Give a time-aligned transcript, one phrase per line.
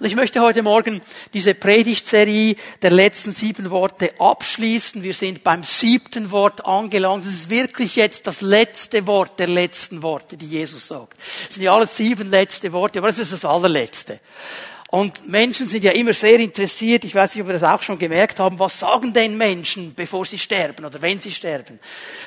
[0.00, 1.02] Und ich möchte heute Morgen
[1.34, 5.02] diese Predigtserie der letzten sieben Worte abschließen.
[5.02, 7.26] Wir sind beim siebten Wort angelangt.
[7.26, 11.18] Es ist wirklich jetzt das letzte Wort der letzten Worte, die Jesus sagt.
[11.46, 14.20] Es sind ja alles sieben letzte Worte, aber es ist das allerletzte.
[14.90, 17.96] Und Menschen sind ja immer sehr interessiert, ich weiß nicht, ob wir das auch schon
[17.96, 21.78] gemerkt haben, was sagen denn Menschen, bevor sie sterben oder wenn sie sterben?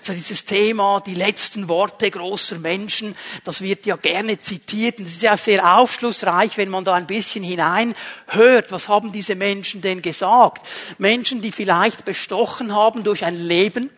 [0.01, 5.15] So dieses Thema, die letzten Worte großer Menschen, das wird ja gerne zitiert und es
[5.15, 10.01] ist ja sehr aufschlussreich, wenn man da ein bisschen hineinhört, was haben diese Menschen denn
[10.01, 10.65] gesagt?
[10.97, 13.89] Menschen, die vielleicht bestochen haben durch ein Leben,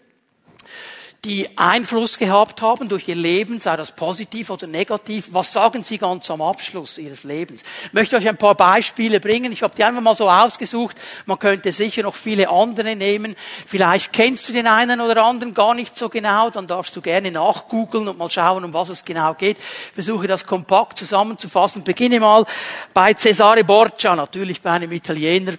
[1.26, 5.30] die Einfluss gehabt haben durch ihr Leben, sei das positiv oder negativ.
[5.32, 7.64] Was sagen sie ganz am Abschluss ihres Lebens?
[7.88, 9.52] Ich möchte euch ein paar Beispiele bringen.
[9.52, 10.96] Ich habe die einfach mal so ausgesucht.
[11.26, 13.36] Man könnte sicher noch viele andere nehmen.
[13.66, 16.52] Vielleicht kennst du den einen oder anderen gar nicht so genau.
[16.52, 19.58] Dann darfst du gerne nachgoogeln und mal schauen, um was es genau geht.
[19.58, 21.84] Ich versuche das kompakt zusammenzufassen.
[21.84, 22.46] Beginne mal
[22.94, 25.54] bei Cesare Borgia, natürlich bei einem Italiener.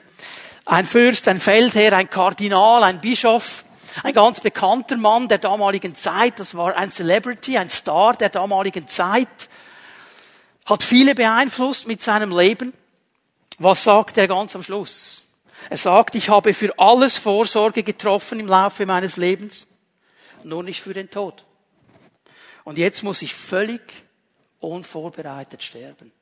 [0.65, 3.65] Ein Fürst, ein Feldherr, ein Kardinal, ein Bischof
[4.02, 8.87] ein ganz bekannter Mann der damaligen Zeit, das war ein Celebrity, ein Star der damaligen
[8.87, 9.49] Zeit,
[10.66, 12.73] hat viele beeinflusst mit seinem Leben.
[13.59, 15.27] Was sagt er ganz am Schluss?
[15.71, 19.66] Er sagt, ich habe für alles Vorsorge getroffen im Laufe meines Lebens,
[20.45, 21.45] nur nicht für den Tod.
[22.65, 23.81] Und jetzt muss ich völlig
[24.60, 26.13] unvorbereitet sterben.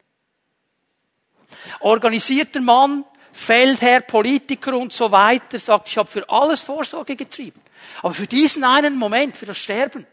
[1.81, 7.61] Organisierter Mann, Feldherr, Politiker und so weiter, sagt, ich habe für alles Vorsorge getrieben.
[8.01, 10.07] Aber für diesen einen Moment, für das Sterben,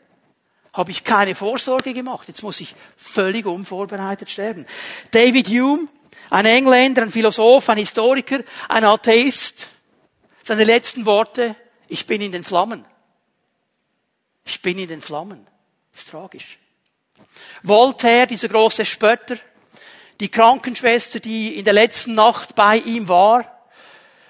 [0.74, 2.28] habe ich keine Vorsorge gemacht.
[2.28, 4.66] Jetzt muss ich völlig unvorbereitet sterben.
[5.12, 5.88] David Hume,
[6.32, 9.68] ein Engländer, ein Philosoph, ein Historiker, ein Atheist,
[10.42, 11.56] seine letzten Worte,
[11.88, 12.84] ich bin in den Flammen.
[14.46, 15.46] Ich bin in den Flammen.
[15.92, 16.58] Das ist tragisch.
[17.62, 19.38] Voltaire, dieser große Spötter,
[20.22, 23.46] die Krankenschwester, die in der letzten Nacht bei ihm war,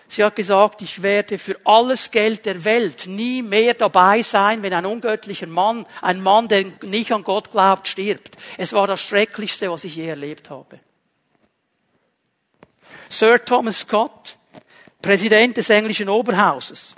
[0.07, 4.73] Sie hat gesagt, ich werde für alles Geld der Welt nie mehr dabei sein, wenn
[4.73, 8.35] ein ungöttlicher Mann, ein Mann, der nicht an Gott glaubt, stirbt.
[8.57, 10.81] Es war das Schrecklichste, was ich je erlebt habe.
[13.07, 14.35] Sir Thomas Scott,
[15.01, 16.93] Präsident des englischen Oberhauses.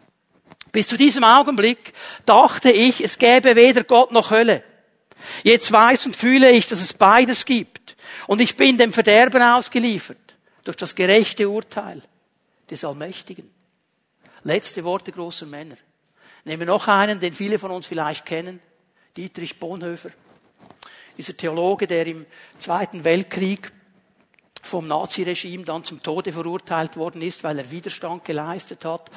[0.72, 1.94] Bis zu diesem Augenblick
[2.26, 4.64] dachte ich, es gäbe weder Gott noch Hölle.
[5.44, 7.73] Jetzt weiß und fühle ich, dass es beides gibt.
[8.28, 10.18] Und ich bin dem Verderben ausgeliefert
[10.64, 12.02] durch das gerechte Urteil
[12.70, 13.50] des Allmächtigen.
[14.44, 15.78] Letzte Worte großer Männer.
[16.46, 18.60] Nehmen wir noch einen, den viele von uns vielleicht kennen.
[19.16, 20.10] Dietrich Bonhoeffer.
[21.18, 22.26] Dieser Theologe, der im
[22.58, 23.72] Zweiten Weltkrieg
[24.62, 29.12] vom Naziregime dann zum Tode verurteilt worden ist, weil er Widerstand geleistet hat.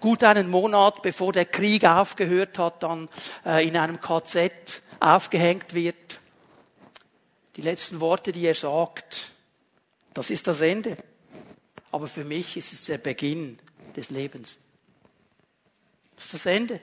[0.00, 3.08] Gut einen Monat bevor der Krieg aufgehört hat, dann
[3.44, 6.20] äh, in einem KZ aufgehängt wird.
[7.56, 9.32] Die letzten Worte, die er sagt,
[10.14, 10.96] das ist das Ende
[11.96, 13.58] aber für mich ist es der Beginn
[13.96, 14.58] des Lebens.
[16.14, 16.78] Das ist das Ende.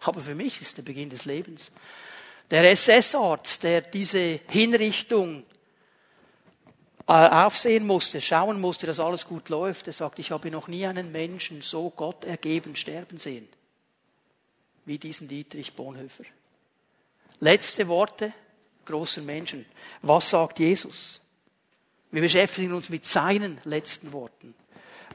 [0.00, 1.70] Aber für mich ist es der Beginn des Lebens.
[2.50, 5.44] Der SS-Arzt, der diese Hinrichtung
[7.06, 10.86] äh, aufsehen musste, schauen musste, dass alles gut läuft, der sagt, ich habe noch nie
[10.86, 13.46] einen Menschen so Gott ergeben sterben sehen,
[14.86, 16.24] wie diesen Dietrich Bonhoeffer.
[17.40, 18.32] Letzte Worte
[18.90, 19.64] großer Menschen.
[20.02, 21.20] Was sagt Jesus?
[22.10, 24.54] Wir beschäftigen uns mit seinen letzten Worten.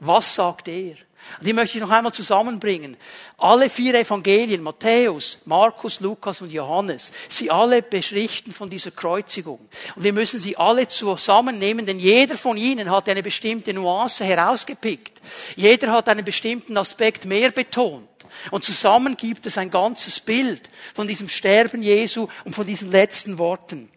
[0.02, 0.96] Was sagt er?
[1.40, 2.98] Und die möchte ich noch einmal zusammenbringen.
[3.38, 9.60] Alle vier Evangelien, Matthäus, Markus, Lukas und Johannes, sie alle beschrichten von dieser Kreuzigung.
[9.96, 15.20] Und wir müssen sie alle zusammennehmen, denn jeder von ihnen hat eine bestimmte Nuance herausgepickt.
[15.56, 18.08] Jeder hat einen bestimmten Aspekt mehr betont.
[18.52, 23.38] Und zusammen gibt es ein ganzes Bild von diesem Sterben Jesu und von diesen letzten
[23.38, 23.90] Worten.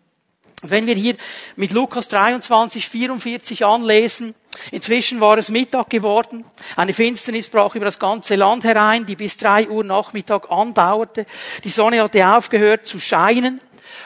[0.62, 1.16] Wenn wir hier
[1.54, 4.34] mit Lukas 23, 44 anlesen,
[4.72, 6.44] inzwischen war es Mittag geworden,
[6.75, 11.27] eine Finsternis brach über das ganze Land herein, die bis drei Uhr Nachmittag andauerte,
[11.62, 13.60] die Sonne hatte aufgehört zu scheinen,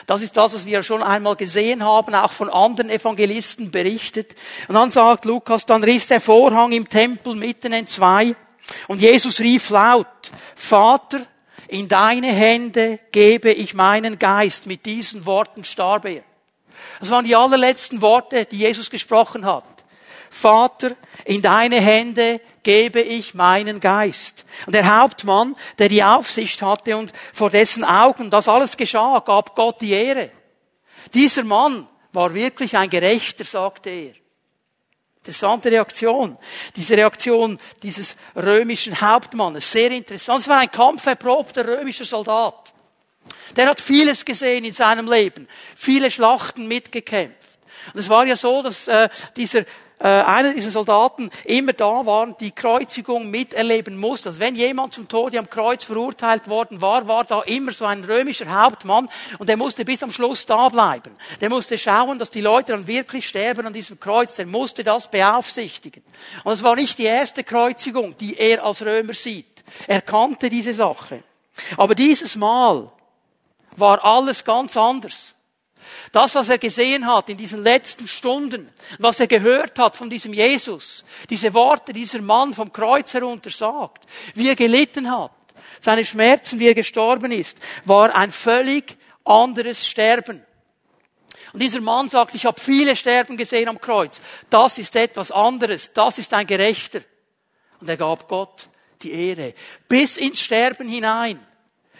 [0.07, 4.35] das ist das, was wir schon einmal gesehen haben, auch von anderen Evangelisten berichtet.
[4.69, 8.35] Und dann sagt Lukas, dann riss der Vorhang im Tempel mitten in zwei
[8.89, 11.27] und Jesus rief laut, Vater,
[11.69, 14.67] in deine Hände gebe ich meinen Geist.
[14.67, 16.23] Mit diesen Worten starb er.
[17.01, 19.65] Das waren die allerletzten Worte, die Jesus gesprochen hat.
[20.31, 20.93] Vater,
[21.25, 24.45] in deine Hände gebe ich meinen Geist.
[24.67, 29.55] Und der Hauptmann, der die Aufsicht hatte und vor dessen Augen das alles geschah, gab
[29.55, 30.31] Gott die Ehre.
[31.13, 34.22] Dieser Mann war wirklich ein Gerechter, sagte er.
[35.23, 36.37] Interessante Reaktion.
[36.75, 40.41] Diese Reaktion dieses römischen Hauptmannes, sehr interessant.
[40.41, 42.73] Es war ein kampferprobter römischer Soldat.
[43.55, 45.47] Der hat vieles gesehen in seinem Leben,
[45.77, 47.61] viele Schlachten mitgekämpft.
[47.95, 49.65] Und es war ja so, dass äh, dieser
[50.03, 54.31] einer dieser Soldaten immer da war und die Kreuzigung miterleben musste.
[54.31, 58.03] Also wenn jemand zum Tode am Kreuz verurteilt worden war, war da immer so ein
[58.05, 59.09] römischer Hauptmann
[59.39, 61.15] und der musste bis am Schluss da bleiben.
[61.41, 64.35] Der musste schauen, dass die Leute dann wirklich sterben an diesem Kreuz.
[64.35, 66.03] Der musste das beaufsichtigen.
[66.45, 69.65] Und es war nicht die erste Kreuzigung, die er als Römer sieht.
[69.87, 71.23] Er kannte diese Sache.
[71.77, 72.91] Aber dieses Mal
[73.77, 75.35] war alles ganz anders.
[76.13, 78.69] Das, was er gesehen hat in diesen letzten Stunden,
[78.99, 84.07] was er gehört hat von diesem Jesus, diese Worte dieser Mann vom Kreuz herunter sagt,
[84.35, 85.33] wie er gelitten hat,
[85.81, 90.45] seine Schmerzen, wie er gestorben ist, war ein völlig anderes Sterben.
[91.53, 94.21] Und dieser Mann sagt, ich habe viele Sterben gesehen am Kreuz.
[94.49, 95.93] Das ist etwas anderes.
[95.93, 97.03] Das ist ein Gerechter.
[97.81, 98.69] Und er gab Gott
[99.03, 99.55] die Ehre.
[99.89, 101.45] Bis ins Sterben hinein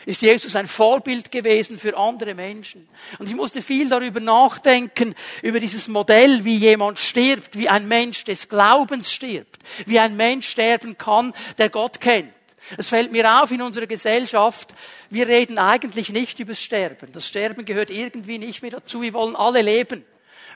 [0.07, 2.89] ist Jesus ein Vorbild gewesen für andere Menschen.
[3.19, 8.25] Und ich musste viel darüber nachdenken, über dieses Modell, wie jemand stirbt, wie ein Mensch
[8.25, 12.33] des Glaubens stirbt, wie ein Mensch sterben kann, der Gott kennt.
[12.79, 14.73] Es fällt mir auf in unserer Gesellschaft,
[15.11, 17.13] wir reden eigentlich nicht über das Sterben.
[17.13, 19.03] Das Sterben gehört irgendwie nicht mehr dazu.
[19.03, 20.05] Wir wollen alle leben.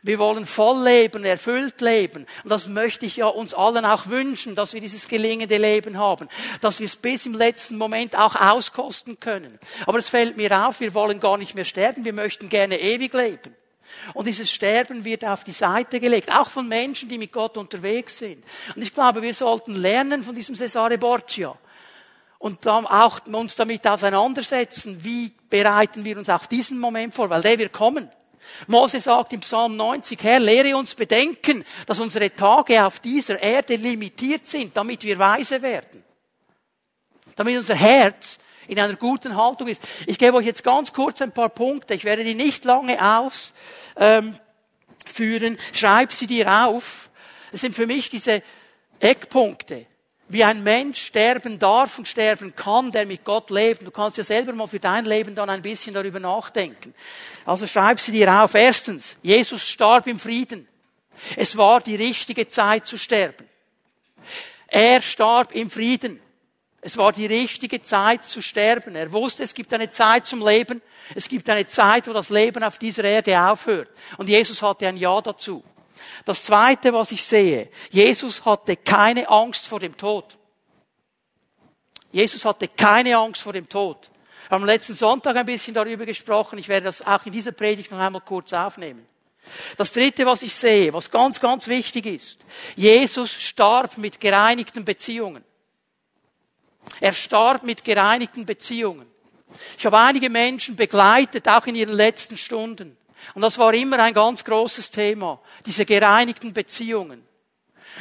[0.03, 2.27] Wir wollen voll leben, erfüllt leben.
[2.45, 6.29] Und das möchte ich ja uns allen auch wünschen, dass wir dieses gelingende Leben haben.
[6.61, 9.59] Dass wir es bis im letzten Moment auch auskosten können.
[9.87, 13.13] Aber es fällt mir auf, wir wollen gar nicht mehr sterben, wir möchten gerne ewig
[13.13, 13.55] leben.
[14.15, 18.19] Und dieses Sterben wird auf die Seite gelegt, auch von Menschen, die mit Gott unterwegs
[18.19, 18.45] sind.
[18.75, 21.57] Und ich glaube, wir sollten lernen von diesem Cesare Borgia
[22.39, 27.43] und dann auch uns damit auseinandersetzen, wie bereiten wir uns auch diesen Moment vor, weil
[27.43, 28.11] der wird kommen.
[28.67, 33.77] Mose sagt im Psalm 90, Herr, lehre uns bedenken, dass unsere Tage auf dieser Erde
[33.77, 36.03] limitiert sind, damit wir weise werden.
[37.35, 38.39] Damit unser Herz
[38.69, 39.83] in einer guten Haltung ist.
[40.07, 41.95] Ich gebe euch jetzt ganz kurz ein paar Punkte.
[41.95, 42.99] Ich werde die nicht lange
[43.97, 44.39] ausführen.
[45.73, 47.11] Schreib sie dir auf.
[47.53, 48.43] Es sind für mich diese
[48.99, 49.87] Eckpunkte
[50.29, 53.87] wie ein Mensch sterben darf und sterben kann, der mit Gott lebt.
[53.87, 56.95] Du kannst ja selber mal für dein Leben dann ein bisschen darüber nachdenken.
[57.45, 58.55] Also schreib sie dir auf.
[58.55, 60.67] Erstens, Jesus starb im Frieden.
[61.37, 63.47] Es war die richtige Zeit zu sterben.
[64.67, 66.21] Er starb im Frieden.
[66.81, 68.97] Es war die richtige Zeit zu sterben.
[68.97, 70.83] Er wusste, es gibt eine Zeit zum Leben.
[71.15, 73.89] Es gibt eine Zeit, wo das Leben auf dieser Erde aufhört.
[74.19, 75.65] Und Jesus hatte ein Ja dazu.
[76.25, 80.37] Das zweite, was ich sehe, Jesus hatte keine Angst vor dem Tod.
[82.13, 84.11] Jesus hatte keine Angst vor dem Tod.
[84.49, 86.59] Wir haben letzten Sonntag ein bisschen darüber gesprochen.
[86.59, 89.07] Ich werde das auch in dieser Predigt noch einmal kurz aufnehmen.
[89.77, 92.39] Das dritte, was ich sehe, was ganz, ganz wichtig ist.
[92.75, 95.45] Jesus starb mit gereinigten Beziehungen.
[97.01, 99.07] Er starb mit gereinigten Beziehungen.
[99.79, 102.97] Ich habe einige Menschen begleitet, auch in ihren letzten Stunden.
[103.35, 107.27] Und das war immer ein ganz großes Thema, diese gereinigten Beziehungen.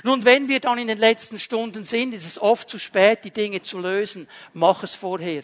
[0.03, 3.31] Nun, wenn wir dann in den letzten Stunden sind, ist es oft zu spät, die
[3.31, 4.27] Dinge zu lösen.
[4.53, 5.43] Mach es vorher.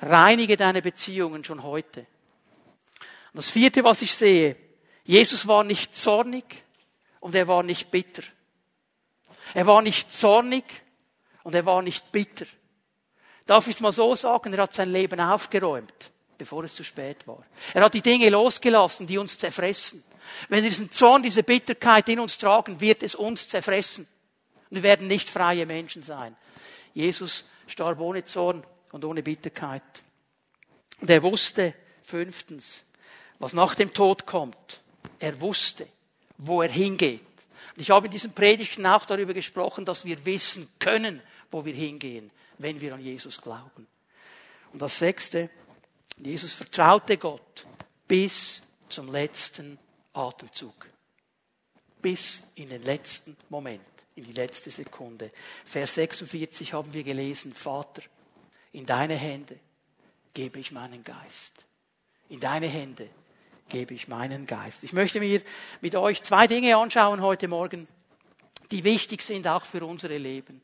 [0.00, 2.00] Reinige deine Beziehungen schon heute.
[3.32, 4.56] Und das vierte, was ich sehe,
[5.04, 6.44] Jesus war nicht zornig
[7.20, 8.22] und er war nicht bitter.
[9.54, 10.64] Er war nicht zornig
[11.42, 12.46] und er war nicht bitter.
[13.46, 17.26] Darf ich es mal so sagen, er hat sein Leben aufgeräumt bevor es zu spät
[17.26, 17.44] war.
[17.74, 20.04] Er hat die Dinge losgelassen, die uns zerfressen.
[20.48, 24.06] Wenn wir diesen Zorn, diese Bitterkeit in uns tragen, wird es uns zerfressen.
[24.70, 26.36] Und wir werden nicht freie Menschen sein.
[26.94, 29.82] Jesus starb ohne Zorn und ohne Bitterkeit.
[31.00, 32.84] Und er wusste, fünftens,
[33.38, 34.80] was nach dem Tod kommt.
[35.18, 35.86] Er wusste,
[36.38, 37.20] wo er hingeht.
[37.74, 41.74] Und ich habe in diesen Predigten auch darüber gesprochen, dass wir wissen können, wo wir
[41.74, 43.86] hingehen, wenn wir an Jesus glauben.
[44.72, 45.50] Und das sechste,
[46.26, 47.66] Jesus vertraute Gott
[48.06, 49.78] bis zum letzten
[50.12, 50.88] Atemzug.
[52.00, 53.82] Bis in den letzten Moment,
[54.14, 55.30] in die letzte Sekunde.
[55.64, 58.02] Vers 46 haben wir gelesen, Vater,
[58.72, 59.58] in deine Hände
[60.34, 61.64] gebe ich meinen Geist.
[62.28, 63.08] In deine Hände
[63.68, 64.84] gebe ich meinen Geist.
[64.84, 65.42] Ich möchte mir
[65.80, 67.86] mit euch zwei Dinge anschauen heute Morgen,
[68.70, 70.62] die wichtig sind auch für unsere Leben.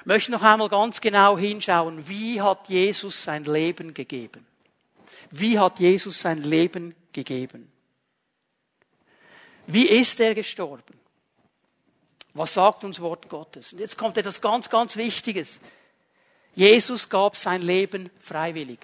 [0.00, 4.46] Ich möchte noch einmal ganz genau hinschauen, wie hat Jesus sein Leben gegeben?
[5.30, 7.70] Wie hat Jesus sein Leben gegeben?
[9.66, 10.94] Wie ist er gestorben?
[12.34, 13.72] Was sagt uns Wort Gottes?
[13.72, 15.60] Und jetzt kommt etwas ganz, ganz Wichtiges.
[16.54, 18.78] Jesus gab sein Leben freiwillig.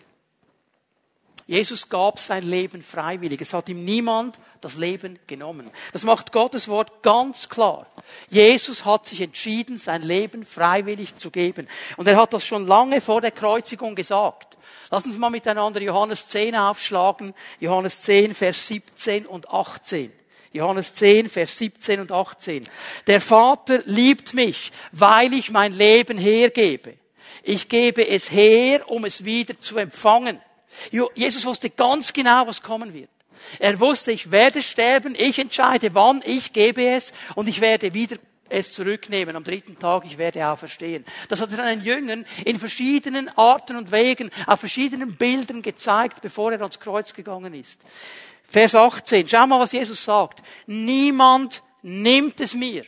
[1.46, 3.40] Jesus gab sein Leben freiwillig.
[3.40, 5.70] Es hat ihm niemand das Leben genommen.
[5.92, 7.86] Das macht Gottes Wort ganz klar.
[8.28, 11.68] Jesus hat sich entschieden, sein Leben freiwillig zu geben.
[11.96, 14.56] Und er hat das schon lange vor der Kreuzigung gesagt.
[14.92, 17.32] Lass uns mal miteinander Johannes 10 aufschlagen.
[17.60, 20.12] Johannes 10, Vers 17 und 18.
[20.52, 22.68] Johannes 10, Vers 17 und 18.
[23.06, 26.98] Der Vater liebt mich, weil ich mein Leben hergebe.
[27.42, 30.38] Ich gebe es her, um es wieder zu empfangen.
[31.14, 33.08] Jesus wusste ganz genau, was kommen wird.
[33.60, 38.18] Er wusste, ich werde sterben, ich entscheide wann, ich gebe es und ich werde wieder
[38.52, 39.34] es zurücknehmen.
[39.34, 41.04] Am dritten Tag, ich werde auferstehen.
[41.28, 46.52] Das hat er seinen Jüngern in verschiedenen Arten und Wegen, auf verschiedenen Bildern gezeigt, bevor
[46.52, 47.80] er ans Kreuz gegangen ist.
[48.48, 49.28] Vers 18.
[49.28, 50.42] Schau mal, was Jesus sagt.
[50.66, 52.84] Niemand nimmt es mir.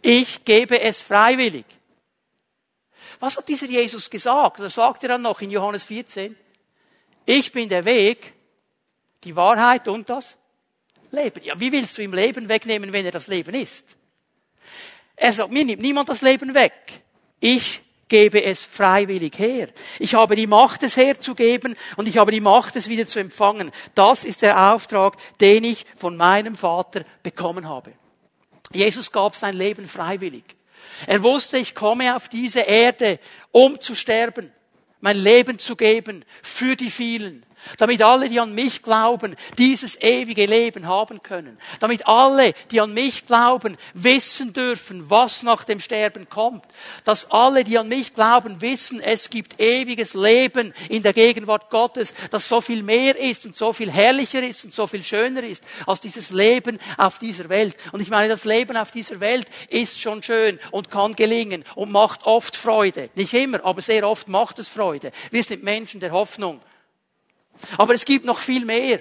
[0.00, 1.66] Ich gebe es freiwillig.
[3.18, 4.60] Was hat dieser Jesus gesagt?
[4.60, 6.36] Das sagt er dann noch in Johannes 14.
[7.24, 8.34] Ich bin der Weg,
[9.24, 10.36] die Wahrheit und das
[11.10, 11.42] Leben.
[11.42, 13.95] Ja, wie willst du ihm Leben wegnehmen, wenn er das Leben ist?
[15.16, 16.74] Er sagt, mir nimmt niemand das Leben weg.
[17.40, 19.68] Ich gebe es freiwillig her.
[19.98, 23.72] Ich habe die Macht, es herzugeben und ich habe die Macht, es wieder zu empfangen.
[23.94, 27.92] Das ist der Auftrag, den ich von meinem Vater bekommen habe.
[28.72, 30.44] Jesus gab sein Leben freiwillig.
[31.06, 33.18] Er wusste, ich komme auf diese Erde,
[33.50, 34.52] um zu sterben,
[35.00, 37.44] mein Leben zu geben für die vielen
[37.78, 41.58] damit alle, die an mich glauben, dieses ewige Leben haben können.
[41.80, 46.64] Damit alle, die an mich glauben, wissen dürfen, was nach dem Sterben kommt.
[47.04, 52.14] Dass alle, die an mich glauben, wissen, es gibt ewiges Leben in der Gegenwart Gottes,
[52.30, 55.62] das so viel mehr ist und so viel herrlicher ist und so viel schöner ist
[55.86, 57.76] als dieses Leben auf dieser Welt.
[57.92, 61.92] Und ich meine, das Leben auf dieser Welt ist schon schön und kann gelingen und
[61.92, 63.10] macht oft Freude.
[63.14, 65.12] Nicht immer, aber sehr oft macht es Freude.
[65.30, 66.60] Wir sind Menschen der Hoffnung.
[67.76, 69.00] Aber es gibt noch viel mehr.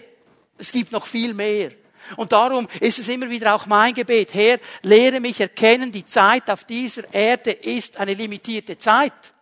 [0.57, 1.71] Es gibt noch viel mehr.
[2.17, 6.49] Und darum ist es immer wieder auch mein Gebet, Herr, lehre mich erkennen, die Zeit
[6.49, 9.33] auf dieser Erde ist eine limitierte Zeit.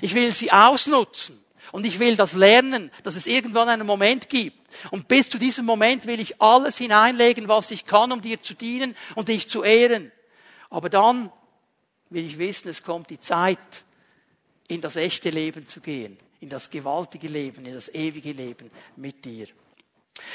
[0.00, 1.38] Ich will sie ausnutzen.
[1.70, 4.58] Und ich will das lernen, dass es irgendwann einen Moment gibt.
[4.90, 8.52] Und bis zu diesem Moment will ich alles hineinlegen, was ich kann, um dir zu
[8.52, 10.12] dienen und dich zu ehren.
[10.68, 11.32] Aber dann
[12.10, 13.58] will ich wissen, es kommt die Zeit,
[14.68, 19.24] in das echte Leben zu gehen in das gewaltige Leben, in das ewige Leben mit
[19.24, 19.46] dir.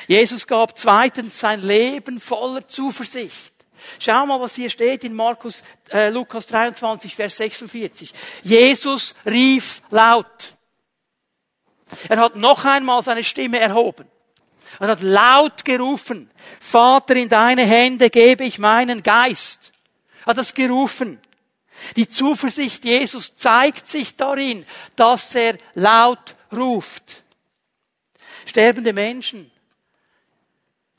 [0.08, 3.54] Jesus gab zweitens sein Leben voller Zuversicht.
[4.00, 8.14] Schau mal, was hier steht in Markus, äh, Lukas 23, Vers 46.
[8.42, 10.54] Jesus rief laut.
[12.08, 14.08] Er hat noch einmal seine Stimme erhoben.
[14.80, 19.74] Er hat laut gerufen, Vater, in deine Hände gebe ich meinen Geist.
[20.22, 21.20] Er hat das gerufen.
[21.96, 24.66] Die Zuversicht Jesus zeigt sich darin,
[24.96, 27.24] dass er laut ruft.
[28.46, 29.52] Sterbende Menschen,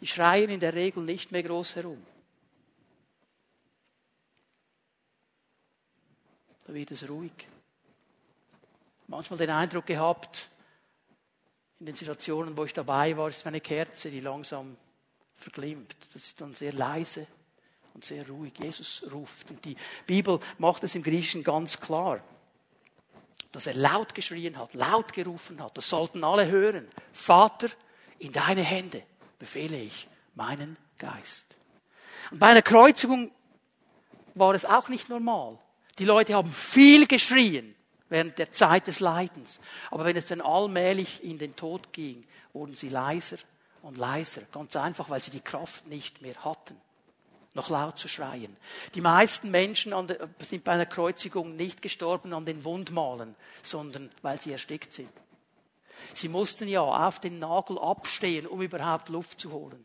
[0.00, 2.04] die schreien in der Regel nicht mehr groß herum.
[6.66, 7.32] Da wird es ruhig.
[9.06, 10.50] Manchmal den Eindruck gehabt,
[11.80, 14.76] in den Situationen, wo ich dabei war, ist eine Kerze, die langsam
[15.36, 15.96] verglimmt.
[16.12, 17.26] Das ist dann sehr leise
[17.98, 18.52] und sehr ruhig.
[18.62, 19.50] Jesus ruft.
[19.50, 19.76] Und die
[20.06, 22.20] Bibel macht es im Griechischen ganz klar,
[23.50, 25.76] dass er laut geschrien hat, laut gerufen hat.
[25.76, 26.86] Das sollten alle hören.
[27.10, 27.66] Vater,
[28.20, 29.02] in deine Hände
[29.40, 31.46] befehle ich meinen Geist.
[32.30, 33.32] Und bei einer Kreuzigung
[34.34, 35.58] war es auch nicht normal.
[35.98, 37.74] Die Leute haben viel geschrien
[38.08, 39.58] während der Zeit des Leidens.
[39.90, 43.38] Aber wenn es dann allmählich in den Tod ging, wurden sie leiser
[43.82, 44.42] und leiser.
[44.52, 46.80] Ganz einfach, weil sie die Kraft nicht mehr hatten
[47.54, 48.56] noch laut zu schreien.
[48.94, 49.92] Die meisten Menschen
[50.38, 55.10] sind bei einer Kreuzigung nicht gestorben an den Wundmalen, sondern weil sie erstickt sind.
[56.14, 59.84] Sie mussten ja auf den Nagel abstehen, um überhaupt Luft zu holen.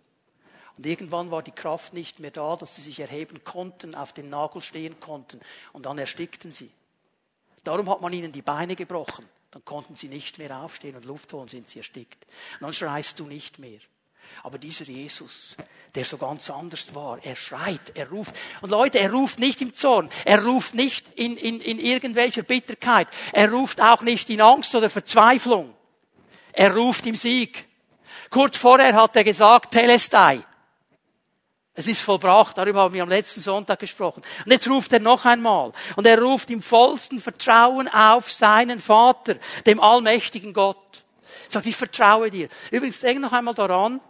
[0.77, 4.29] Und irgendwann war die Kraft nicht mehr da, dass sie sich erheben konnten, auf den
[4.29, 5.39] Nagel stehen konnten.
[5.71, 6.71] Und dann erstickten sie.
[7.63, 9.25] Darum hat man ihnen die Beine gebrochen.
[9.51, 12.25] Dann konnten sie nicht mehr aufstehen und Luft holen, sind sie erstickt.
[12.53, 13.79] Und dann schreist du nicht mehr.
[14.41, 15.55] Aber dieser Jesus,
[15.95, 18.33] der so ganz anders war, er schreit, er ruft.
[18.61, 23.07] Und Leute, er ruft nicht im Zorn, er ruft nicht in, in, in irgendwelcher Bitterkeit,
[23.31, 25.73] er ruft auch nicht in Angst oder Verzweiflung.
[26.51, 27.65] Er ruft im Sieg.
[28.29, 30.43] Kurz vorher hat er gesagt, Telestai.
[31.75, 34.21] Es ist vollbracht, darüber haben wir am letzten Sonntag gesprochen.
[34.45, 35.71] Und jetzt ruft er noch einmal.
[35.95, 39.35] Und er ruft im vollsten Vertrauen auf seinen Vater,
[39.65, 41.03] dem allmächtigen Gott.
[41.47, 42.47] Er sagt, ich vertraue dir.
[42.69, 44.01] Übrigens, denk noch einmal daran,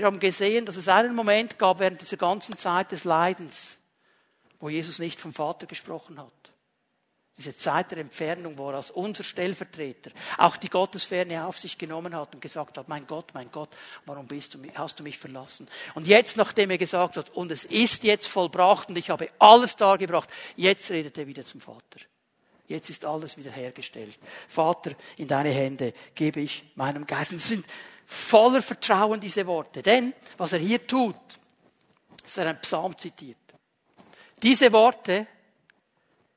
[0.00, 3.78] wir haben gesehen, dass es einen Moment gab während dieser ganzen Zeit des Leidens,
[4.58, 6.32] wo Jesus nicht vom Vater gesprochen hat.
[7.36, 12.16] Diese Zeit der Entfernung, wo er als unser Stellvertreter auch die Gottesferne auf sich genommen
[12.16, 13.68] hat und gesagt hat, mein Gott, mein Gott,
[14.06, 15.66] warum bist du, hast du mich verlassen?
[15.94, 19.76] Und jetzt, nachdem er gesagt hat, und es ist jetzt vollbracht und ich habe alles
[19.76, 22.00] dargebracht, jetzt redet er wieder zum Vater.
[22.68, 24.18] Jetzt ist alles wiederhergestellt.
[24.48, 27.34] Vater, in deine Hände gebe ich meinem Geist.
[27.34, 27.66] Das sind
[28.10, 29.82] voller Vertrauen diese Worte.
[29.82, 31.14] Denn, was er hier tut,
[32.24, 33.38] ist er ein Psalm zitiert.
[34.42, 35.26] Diese Worte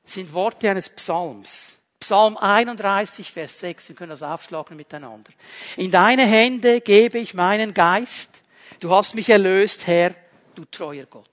[0.04, 1.78] sind Worte eines Psalms.
[1.98, 3.88] Psalm 31, Vers 6.
[3.88, 5.32] Wir können das aufschlagen miteinander.
[5.76, 8.30] In deine Hände gebe ich meinen Geist.
[8.78, 10.14] Du hast mich erlöst, Herr,
[10.54, 11.28] du treuer Gott.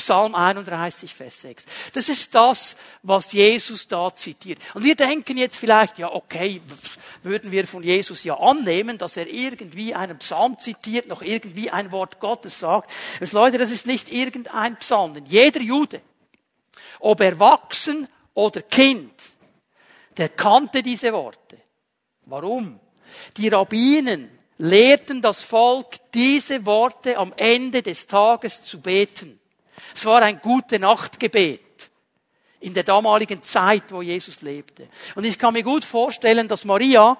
[0.00, 1.66] Psalm 31, Vers 6.
[1.92, 4.58] Das ist das, was Jesus da zitiert.
[4.72, 6.62] Und wir denken jetzt vielleicht, ja, okay,
[7.22, 11.92] würden wir von Jesus ja annehmen, dass er irgendwie einen Psalm zitiert, noch irgendwie ein
[11.92, 12.90] Wort Gottes sagt.
[13.20, 16.00] Also Leute, das ist nicht irgendein Psalm, denn jeder Jude,
[16.98, 19.12] ob erwachsen oder Kind,
[20.16, 21.58] der kannte diese Worte.
[22.24, 22.80] Warum?
[23.36, 29.39] Die Rabbinen lehrten das Volk, diese Worte am Ende des Tages zu beten.
[29.94, 31.90] Es war ein gute Nachtgebet
[32.60, 34.88] in der damaligen Zeit, wo Jesus lebte.
[35.14, 37.16] Und ich kann mir gut vorstellen, dass Maria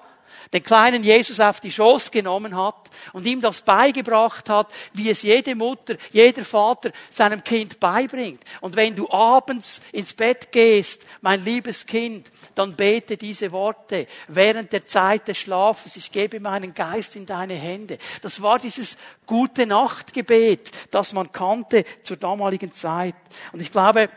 [0.53, 5.21] den kleinen Jesus auf die Schoß genommen hat und ihm das beigebracht hat, wie es
[5.21, 8.43] jede Mutter, jeder Vater seinem Kind beibringt.
[8.59, 14.73] Und wenn du abends ins Bett gehst, mein liebes Kind, dann bete diese Worte während
[14.73, 15.95] der Zeit des Schlafes.
[15.95, 17.97] Ich gebe meinen Geist in deine Hände.
[18.21, 23.15] Das war dieses gute Nachtgebet, das man kannte zur damaligen Zeit.
[23.53, 24.09] Und ich glaube,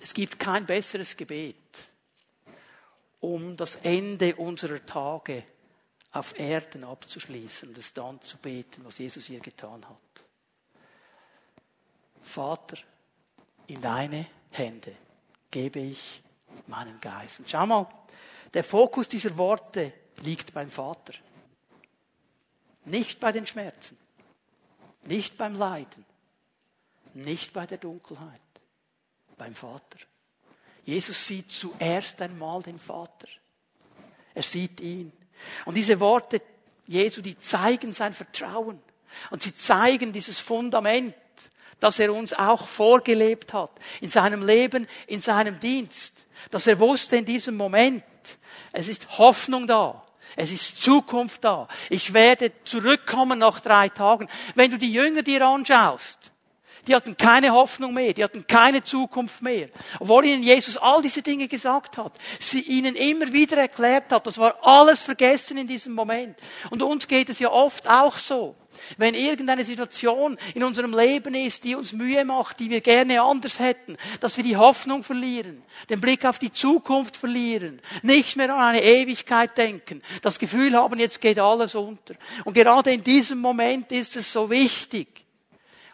[0.00, 1.56] es gibt kein besseres Gebet
[3.20, 5.44] um das Ende unserer Tage
[6.12, 10.24] auf Erden abzuschließen und es dann zu beten, was Jesus hier getan hat.
[12.22, 12.78] Vater,
[13.66, 14.94] in deine Hände
[15.50, 16.22] gebe ich
[16.66, 17.40] meinen Geist.
[17.40, 17.86] Und schau mal,
[18.54, 21.14] der Fokus dieser Worte liegt beim Vater.
[22.84, 23.98] Nicht bei den Schmerzen,
[25.02, 26.04] nicht beim Leiden,
[27.14, 28.40] nicht bei der Dunkelheit,
[29.36, 29.98] beim Vater.
[30.88, 33.28] Jesus sieht zuerst einmal den Vater.
[34.34, 35.12] Er sieht ihn.
[35.66, 36.40] Und diese Worte
[36.86, 38.80] Jesu, die zeigen sein Vertrauen.
[39.28, 41.14] Und sie zeigen dieses Fundament,
[41.78, 43.70] das er uns auch vorgelebt hat.
[44.00, 46.24] In seinem Leben, in seinem Dienst.
[46.50, 48.02] Dass er wusste in diesem Moment,
[48.72, 50.02] es ist Hoffnung da.
[50.36, 51.68] Es ist Zukunft da.
[51.90, 54.26] Ich werde zurückkommen nach drei Tagen.
[54.54, 56.32] Wenn du die Jünger dir anschaust,
[56.88, 59.68] die hatten keine Hoffnung mehr, die hatten keine Zukunft mehr.
[60.00, 64.38] Obwohl ihnen Jesus all diese Dinge gesagt hat, sie ihnen immer wieder erklärt hat, das
[64.38, 66.36] war alles vergessen in diesem Moment.
[66.70, 68.56] Und uns geht es ja oft auch so.
[68.96, 73.58] Wenn irgendeine Situation in unserem Leben ist, die uns Mühe macht, die wir gerne anders
[73.58, 78.60] hätten, dass wir die Hoffnung verlieren, den Blick auf die Zukunft verlieren, nicht mehr an
[78.60, 82.14] eine Ewigkeit denken, das Gefühl haben, jetzt geht alles unter.
[82.44, 85.27] Und gerade in diesem Moment ist es so wichtig,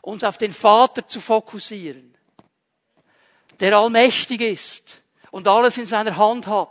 [0.05, 2.15] uns auf den Vater zu fokussieren,
[3.61, 6.69] der allmächtig ist und alles in seiner Hand hat.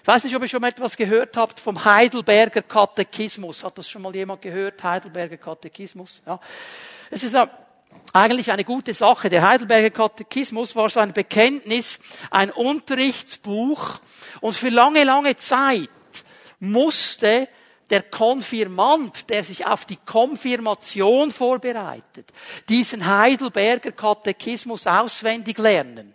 [0.00, 3.64] Ich weiß nicht, ob ihr schon mal etwas gehört habt vom Heidelberger Katechismus.
[3.64, 4.82] Hat das schon mal jemand gehört?
[4.82, 6.22] Heidelberger Katechismus?
[6.26, 6.40] Ja.
[7.10, 7.36] Es ist
[8.12, 9.28] eigentlich eine gute Sache.
[9.28, 13.98] Der Heidelberger Katechismus war so ein Bekenntnis, ein Unterrichtsbuch
[14.40, 15.90] und für lange, lange Zeit
[16.60, 17.48] musste
[17.94, 22.26] der Konfirmant, der sich auf die Konfirmation vorbereitet,
[22.68, 26.12] diesen Heidelberger Katechismus auswendig lernen.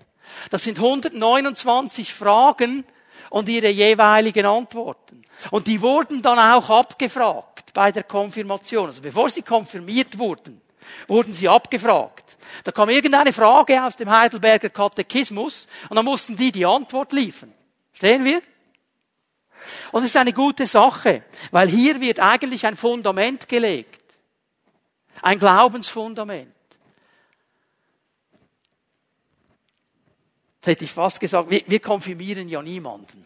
[0.50, 2.84] Das sind 129 Fragen
[3.30, 5.24] und ihre jeweiligen Antworten.
[5.52, 8.88] Und die wurden dann auch abgefragt bei der Konfirmation.
[8.88, 10.60] Also bevor sie konfirmiert wurden,
[11.08, 12.36] wurden sie abgefragt.
[12.65, 17.54] Da kam irgendeine Frage aus dem Heidelberger Katechismus und dann mussten die die Antwort liefern.
[17.94, 18.42] Stehen wir?
[19.91, 24.02] Und es ist eine gute Sache, weil hier wird eigentlich ein Fundament gelegt.
[25.22, 26.54] Ein Glaubensfundament.
[30.58, 33.26] Jetzt hätte ich fast gesagt, wir, wir konfirmieren ja niemanden.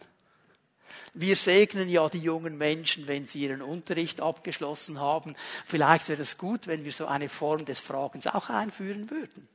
[1.14, 5.36] Wir segnen ja die jungen Menschen, wenn sie ihren Unterricht abgeschlossen haben.
[5.64, 9.48] Vielleicht wäre es gut, wenn wir so eine Form des Fragens auch einführen würden.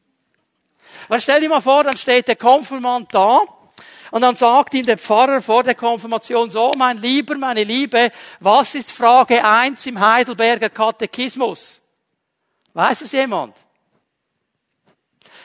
[1.07, 3.41] Aber stell dir mal vor, dann steht der Konfirmant da
[4.11, 8.75] und dann sagt ihm der Pfarrer vor der Konfirmation, so mein Lieber, meine Liebe, was
[8.75, 11.81] ist Frage 1 im Heidelberger Katechismus?
[12.73, 13.55] Weiß es jemand?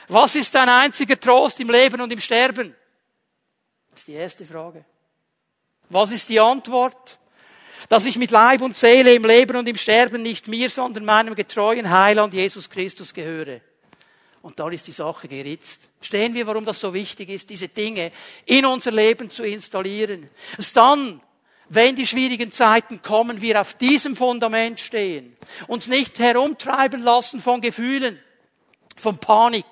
[0.09, 2.74] Was ist dein einziger Trost im Leben und im Sterben?
[3.90, 4.85] Das ist die erste Frage.
[5.88, 7.18] Was ist die Antwort?
[7.88, 11.35] Dass ich mit Leib und Seele im Leben und im Sterben nicht mir, sondern meinem
[11.35, 13.61] getreuen Heiland Jesus Christus gehöre.
[14.44, 15.88] Und dann ist die Sache geritzt.
[16.02, 18.12] Stehen wir, warum das so wichtig ist, diese Dinge
[18.44, 20.28] in unser Leben zu installieren.
[20.59, 21.22] Dass dann,
[21.70, 25.35] wenn die schwierigen Zeiten kommen, wir auf diesem Fundament stehen.
[25.66, 28.20] Uns nicht herumtreiben lassen von Gefühlen,
[28.98, 29.64] von Panik,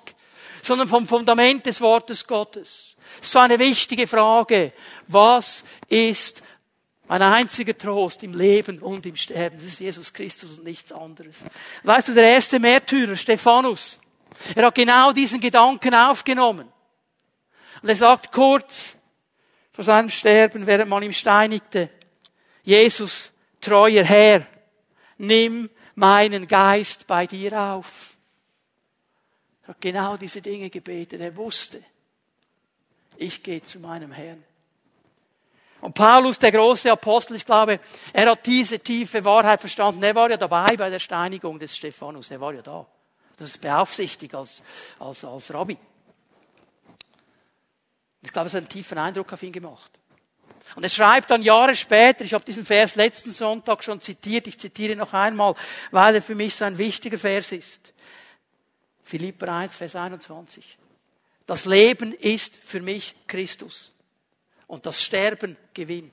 [0.63, 2.95] sondern vom Fundament des Wortes Gottes.
[3.21, 4.73] So eine wichtige Frage.
[5.05, 6.41] Was ist
[7.07, 11.43] Mein einziger Trost im Leben und im Sterben, das ist Jesus Christus und nichts anderes.
[11.83, 13.99] Weißt du, der erste Märtyrer, Stephanus,
[14.55, 16.71] er hat genau diesen Gedanken aufgenommen.
[17.81, 18.95] Und er sagt kurz
[19.71, 21.89] vor seinem Sterben, während man ihm steinigte,
[22.63, 24.45] Jesus, treuer Herr,
[25.17, 28.15] nimm meinen Geist bei dir auf.
[29.63, 31.21] Er hat genau diese Dinge gebetet.
[31.21, 31.81] Er wusste,
[33.17, 34.43] ich gehe zu meinem Herrn.
[35.81, 37.79] Und Paulus, der große Apostel, ich glaube,
[38.13, 40.01] er hat diese tiefe Wahrheit verstanden.
[40.01, 42.31] Er war ja dabei bei der Steinigung des Stephanus.
[42.31, 42.85] Er war ja da.
[43.37, 44.61] Das ist beaufsichtigt als,
[44.99, 45.77] als, als Rabbi.
[48.21, 49.91] Ich glaube, es hat einen tiefen Eindruck auf ihn gemacht.
[50.75, 54.57] Und er schreibt dann Jahre später, ich habe diesen Vers letzten Sonntag schon zitiert, ich
[54.57, 55.55] zitiere noch einmal,
[55.91, 57.93] weil er für mich so ein wichtiger Vers ist.
[59.03, 60.77] Philipper 1, Vers 21.
[61.45, 63.93] Das Leben ist für mich Christus
[64.67, 66.11] und das Sterben Gewinn.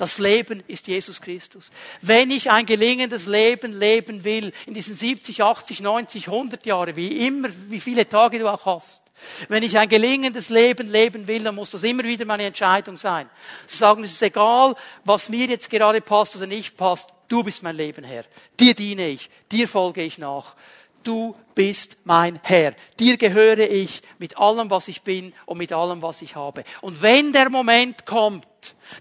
[0.00, 1.70] Das Leben ist Jesus Christus.
[2.00, 7.26] Wenn ich ein gelingendes Leben leben will, in diesen 70, 80, 90, 100 Jahre, wie
[7.26, 9.02] immer, wie viele Tage du auch hast,
[9.48, 13.28] wenn ich ein gelingendes Leben leben will, dann muss das immer wieder meine Entscheidung sein.
[13.66, 17.62] Zu sagen, es ist egal, was mir jetzt gerade passt oder nicht passt, du bist
[17.62, 18.24] mein Leben Herr.
[18.58, 20.56] Dir diene ich, dir folge ich nach.
[21.02, 22.74] Du bist mein Herr.
[22.98, 26.64] Dir gehöre ich mit allem, was ich bin und mit allem, was ich habe.
[26.80, 28.46] Und wenn der Moment kommt,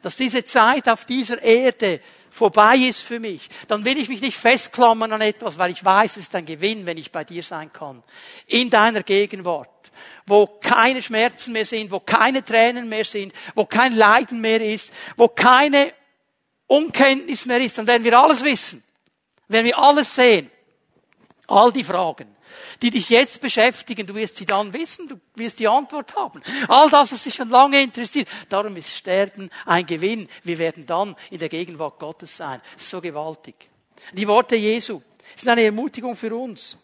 [0.01, 4.37] dass diese Zeit auf dieser Erde vorbei ist für mich, dann will ich mich nicht
[4.37, 7.73] festklammern an etwas, weil ich weiß, es ist ein Gewinn, wenn ich bei dir sein
[7.73, 8.03] kann.
[8.47, 9.79] In deiner Gegenwart
[10.25, 14.91] wo keine Schmerzen mehr sind, wo keine Tränen mehr sind, wo kein Leiden mehr ist,
[15.17, 15.91] wo keine
[16.67, 18.83] Unkenntnis mehr ist, dann werden wir alles wissen,
[19.47, 20.49] werden wir alles sehen.
[21.49, 22.27] All die Fragen,
[22.81, 26.43] die dich jetzt beschäftigen, du wirst sie dann wissen, du wirst die Antwort haben.
[26.67, 30.29] All das, was dich schon lange interessiert, darum ist Sterben ein Gewinn.
[30.43, 32.61] Wir werden dann in der Gegenwart Gottes sein.
[32.77, 33.55] So gewaltig.
[34.13, 35.01] Die Worte Jesu
[35.35, 36.77] sind eine Ermutigung für uns.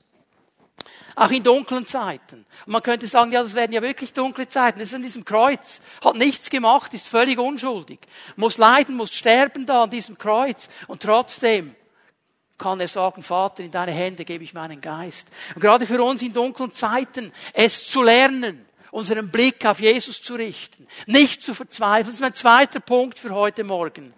[1.16, 2.46] Auch in dunklen Zeiten.
[2.66, 4.80] Und man könnte sagen, ja, das werden ja wirklich dunkle Zeiten.
[4.80, 5.80] Das ist an diesem Kreuz.
[6.04, 8.00] Hat nichts gemacht, ist völlig unschuldig.
[8.36, 10.68] Muss leiden, muss sterben da an diesem Kreuz.
[10.88, 11.76] Und trotzdem
[12.58, 15.28] kann er sagen, Vater, in deine Hände gebe ich meinen Geist.
[15.54, 20.36] Und gerade für uns in dunklen Zeiten, es zu lernen, unseren Blick auf Jesus zu
[20.36, 22.06] richten, nicht zu verzweifeln.
[22.06, 24.14] Das ist mein zweiter Punkt für heute Morgen.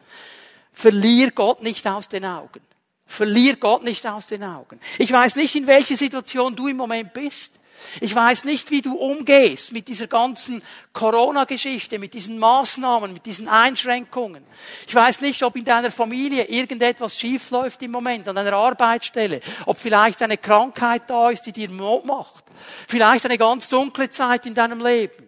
[0.71, 2.61] Verlier Gott nicht aus den Augen.
[3.07, 4.79] Verlier Gott nicht aus den Augen.
[4.99, 7.57] Ich weiß nicht, in welcher Situation du im Moment bist.
[8.01, 10.61] Ich weiß nicht, wie du umgehst mit dieser ganzen
[10.93, 14.43] Corona-Geschichte, mit diesen Maßnahmen, mit diesen Einschränkungen.
[14.87, 19.77] Ich weiß nicht, ob in deiner Familie irgendetwas schiefläuft im Moment an deiner Arbeitsstelle, ob
[19.77, 22.43] vielleicht eine Krankheit da ist, die dir Not macht.
[22.87, 25.27] Vielleicht eine ganz dunkle Zeit in deinem Leben.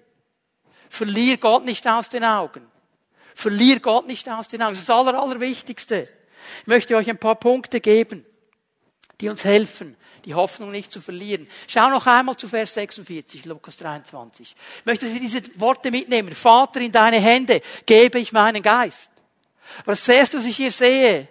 [0.89, 2.65] Verlier Gott nicht aus den Augen.
[3.35, 4.71] Verlier Gott nicht aus den Augen.
[4.71, 6.09] Das ist das Aller, Allerwichtigste.
[6.61, 8.25] Ich möchte euch ein paar Punkte geben,
[9.21, 11.47] die uns helfen, die Hoffnung nicht zu verlieren.
[11.67, 14.55] Schau noch einmal zu Vers 46, Lukas 23.
[14.79, 16.33] Ich möchte, dass wir diese Worte mitnehmen.
[16.33, 19.11] Vater, in deine Hände gebe ich meinen Geist.
[19.85, 21.27] Was zuerst, was ich hier sehe,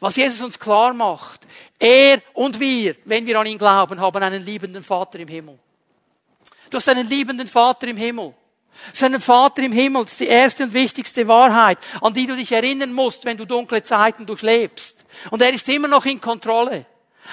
[0.00, 1.42] was Jesus uns klar macht,
[1.78, 5.58] er und wir, wenn wir an ihn glauben, haben einen liebenden Vater im Himmel.
[6.70, 8.34] Du hast einen liebenden Vater im Himmel.
[8.92, 12.92] Seinen Vater im Himmel, ist die erste und wichtigste Wahrheit, an die du dich erinnern
[12.92, 15.04] musst, wenn du dunkle Zeiten durchlebst.
[15.30, 16.86] Und er ist immer noch in Kontrolle.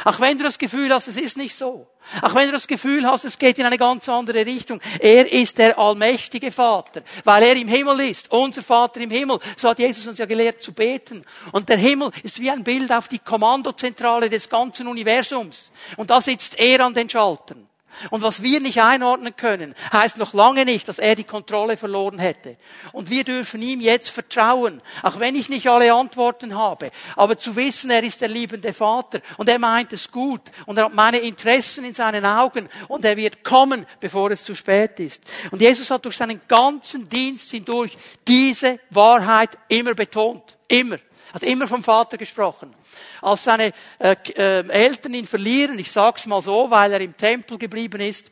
[0.06, 1.88] Auch wenn du das Gefühl hast, es ist nicht so.
[2.22, 4.82] Auch wenn du das Gefühl hast, es geht in eine ganz andere Richtung.
[5.00, 8.32] Er ist der allmächtige Vater, weil er im Himmel ist.
[8.32, 9.40] Unser Vater im Himmel.
[9.58, 11.26] So hat Jesus uns ja gelehrt zu beten.
[11.52, 15.72] Und der Himmel ist wie ein Bild auf die Kommandozentrale des ganzen Universums.
[15.98, 17.68] Und da sitzt er an den Schaltern.
[18.10, 22.20] Und was wir nicht einordnen können, heißt noch lange nicht, dass er die Kontrolle verloren
[22.20, 22.58] hätte.
[22.92, 26.92] Und wir dürfen ihm jetzt vertrauen, auch wenn ich nicht alle Antworten habe.
[27.16, 30.86] Aber zu wissen, er ist der liebende Vater und er meint es gut und er
[30.86, 35.22] hat meine Interessen in seinen Augen und er wird kommen, bevor es zu spät ist.
[35.52, 40.58] Und Jesus hat durch seinen ganzen Dienst hindurch diese Wahrheit immer betont.
[40.68, 40.98] Immer.
[41.34, 42.76] Hat immer vom Vater gesprochen
[43.22, 47.58] als seine äh, äh, Eltern ihn verlieren, ich sag's mal so, weil er im Tempel
[47.58, 48.32] geblieben ist,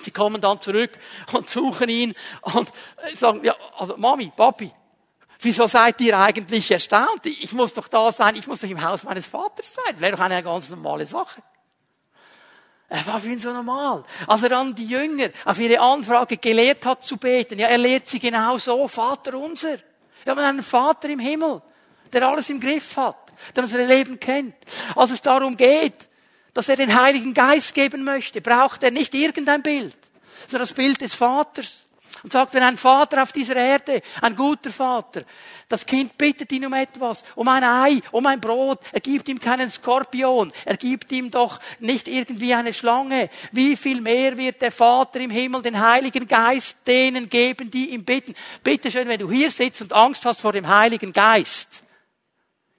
[0.00, 0.92] sie kommen dann zurück
[1.32, 2.68] und suchen ihn und
[3.02, 4.70] äh, sagen, ja, also Mami, Papi,
[5.40, 7.26] wieso seid ihr eigentlich erstaunt?
[7.26, 9.98] Ich muss doch da sein, ich muss doch im Haus meines Vaters sein.
[9.98, 11.42] Wäre doch eine ganz normale Sache.
[12.88, 14.04] Er war für ihn so normal.
[14.26, 18.08] Als er dann die Jünger auf ihre Anfrage gelehrt hat zu beten, ja, er lehrt
[18.08, 19.78] sie genau so, Vater unser.
[20.24, 21.62] Wir haben einen Vater im Himmel,
[22.12, 24.54] der alles im Griff hat der unser Leben kennt.
[24.94, 26.08] Als es darum geht,
[26.54, 29.96] dass er den Heiligen Geist geben möchte, braucht er nicht irgendein Bild,
[30.48, 31.86] sondern das Bild des Vaters.
[32.22, 35.22] Und sagt, wenn ein Vater auf dieser Erde, ein guter Vater,
[35.68, 39.38] das Kind bittet ihn um etwas, um ein Ei, um ein Brot, er gibt ihm
[39.38, 43.30] keinen Skorpion, er gibt ihm doch nicht irgendwie eine Schlange.
[43.52, 48.04] Wie viel mehr wird der Vater im Himmel den Heiligen Geist denen geben, die ihm
[48.04, 48.34] bitten?
[48.62, 51.84] Bitte schön, wenn du hier sitzt und Angst hast vor dem Heiligen Geist.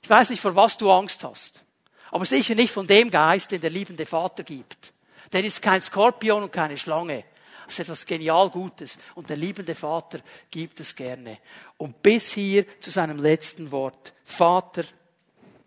[0.01, 1.63] Ich weiß nicht, vor was du Angst hast.
[2.11, 4.93] Aber sicher nicht von dem Geist, den der liebende Vater gibt.
[5.31, 7.23] Der ist kein Skorpion und keine Schlange.
[7.65, 8.97] Das ist etwas genial Gutes.
[9.15, 11.37] Und der liebende Vater gibt es gerne.
[11.77, 14.13] Und bis hier zu seinem letzten Wort.
[14.23, 14.83] Vater,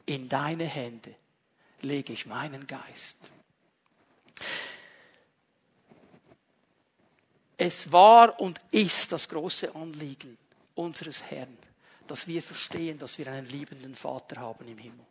[0.05, 1.14] in deine Hände
[1.81, 3.16] lege ich meinen Geist.
[7.57, 10.37] Es war und ist das große Anliegen
[10.75, 11.57] unseres Herrn,
[12.07, 15.07] dass wir verstehen, dass wir einen liebenden Vater haben im Himmel.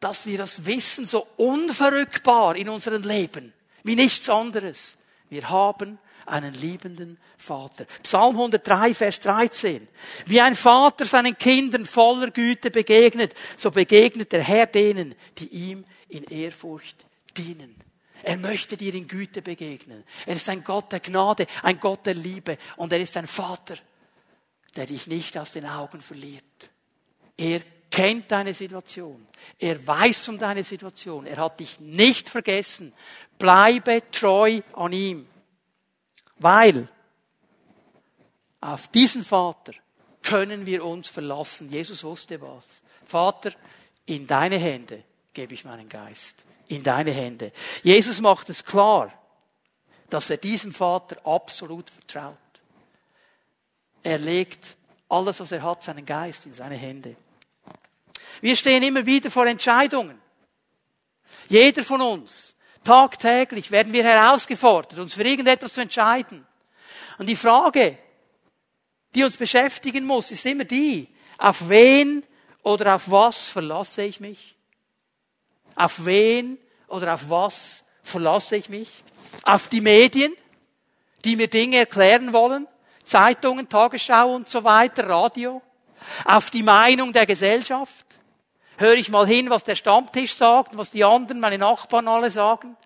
[0.00, 4.96] Dass wir das wissen so unverrückbar in unserem Leben, wie nichts anderes.
[5.28, 7.86] Wir haben einen liebenden Vater.
[8.02, 9.88] Psalm 103, Vers 13.
[10.26, 15.84] Wie ein Vater seinen Kindern voller Güte begegnet, so begegnet der Herr denen, die ihm
[16.08, 17.04] in Ehrfurcht
[17.36, 17.76] dienen.
[18.22, 20.04] Er möchte dir in Güte begegnen.
[20.26, 23.76] Er ist ein Gott der Gnade, ein Gott der Liebe und er ist ein Vater,
[24.78, 26.44] der dich nicht aus den Augen verliert.
[27.36, 27.60] Er
[27.90, 29.26] kennt deine Situation.
[29.58, 31.26] Er weiß um deine Situation.
[31.26, 32.94] Er hat dich nicht vergessen.
[33.38, 35.26] Bleibe treu an ihm.
[36.36, 36.88] Weil
[38.60, 39.72] auf diesen Vater
[40.22, 41.72] können wir uns verlassen.
[41.72, 42.84] Jesus wusste was.
[43.04, 43.50] Vater,
[44.06, 46.36] in deine Hände gebe ich meinen Geist.
[46.68, 47.50] In deine Hände.
[47.82, 49.12] Jesus macht es klar,
[50.08, 52.36] dass er diesem Vater absolut vertraut.
[54.02, 54.76] Er legt
[55.08, 57.16] alles, was er hat, seinen Geist in seine Hände.
[58.40, 60.20] Wir stehen immer wieder vor Entscheidungen.
[61.48, 62.54] Jeder von uns.
[62.84, 66.46] Tagtäglich werden wir herausgefordert, uns für irgendetwas zu entscheiden.
[67.18, 67.98] Und die Frage,
[69.14, 71.08] die uns beschäftigen muss, ist immer die,
[71.38, 72.24] auf wen
[72.62, 74.56] oder auf was verlasse ich mich?
[75.74, 78.88] Auf wen oder auf was verlasse ich mich?
[79.42, 80.34] Auf die Medien,
[81.24, 82.66] die mir Dinge erklären wollen?
[83.08, 85.62] Zeitungen, Tagesschau und so weiter, Radio?
[86.24, 88.06] Auf die Meinung der Gesellschaft?
[88.78, 92.76] höre ich mal hin, was der Stammtisch sagt, was die anderen, meine Nachbarn alle sagen.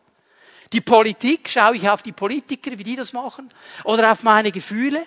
[0.72, 3.52] Die Politik, schaue ich auf die Politiker, wie die das machen,
[3.84, 5.06] oder auf meine Gefühle.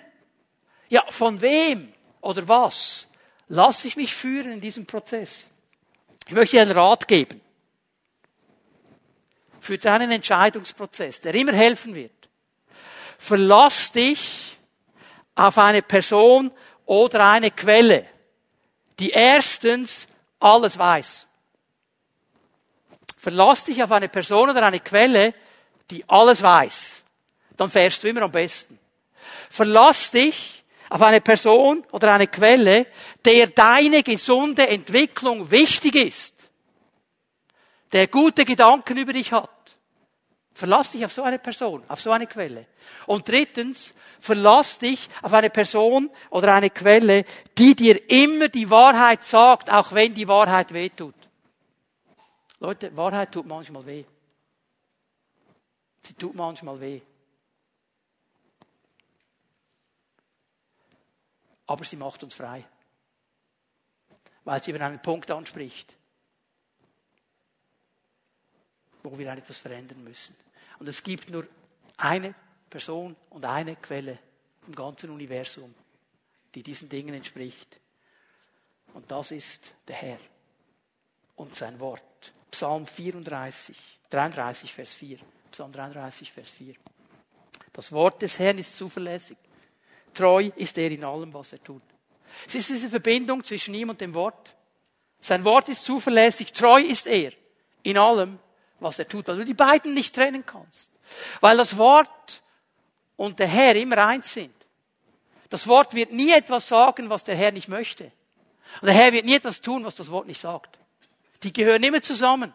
[0.90, 3.10] Ja, von wem oder was
[3.48, 5.50] lasse ich mich führen in diesem Prozess?
[6.28, 7.42] Ich möchte dir einen Rat geben
[9.60, 12.12] für deinen Entscheidungsprozess, der immer helfen wird.
[13.18, 14.55] Verlass dich
[15.36, 16.52] auf eine Person
[16.86, 18.06] oder eine Quelle,
[19.00, 20.08] die erstens
[20.40, 21.28] alles weiß.
[23.18, 25.34] Verlass dich auf eine Person oder eine Quelle,
[25.90, 27.04] die alles weiß.
[27.58, 28.80] Dann fährst du immer am besten.
[29.50, 32.86] Verlass dich auf eine Person oder eine Quelle,
[33.24, 36.36] der deine gesunde Entwicklung wichtig ist.
[37.92, 39.50] Der gute Gedanken über dich hat.
[40.56, 42.66] Verlass dich auf so eine Person, auf so eine Quelle.
[43.08, 47.26] Und drittens, verlass dich auf eine Person oder eine Quelle,
[47.58, 51.14] die dir immer die Wahrheit sagt, auch wenn die Wahrheit weh tut.
[52.60, 54.06] Leute, Wahrheit tut manchmal weh.
[56.00, 57.02] Sie tut manchmal weh.
[61.68, 62.64] Aber sie macht uns frei.
[64.46, 65.98] Weil sie über einen Punkt anspricht,
[69.04, 70.45] wo wir etwas verändern müssen.
[70.80, 71.48] Und es gibt nur
[71.98, 72.36] eine
[72.70, 74.20] Person und eine Quelle
[74.68, 75.74] im ganzen Universum,
[76.54, 77.80] die diesen Dingen entspricht.
[78.94, 80.20] Und das ist der Herr
[81.36, 82.34] und sein Wort.
[82.52, 83.78] Psalm 34,
[84.10, 85.20] 33, Vers 4.
[85.52, 86.76] Psalm 33, Vers 4.
[87.74, 89.38] Das Wort des Herrn ist zuverlässig.
[90.14, 91.82] Treu ist er in allem, was er tut.
[92.48, 94.56] Es ist diese Verbindung zwischen ihm und dem Wort.
[95.20, 96.54] Sein Wort ist zuverlässig.
[96.54, 97.34] Treu ist er
[97.84, 98.40] in allem,
[98.86, 100.92] was er tut, weil du die beiden nicht trennen kannst.
[101.42, 102.44] Weil das Wort
[103.18, 104.54] und der Herr immer eins sind.
[105.50, 108.12] Das Wort wird nie etwas sagen, was der Herr nicht möchte.
[108.82, 110.78] Und der Herr wird nie etwas tun, was das Wort nicht sagt.
[111.44, 112.54] Die gehören immer zusammen.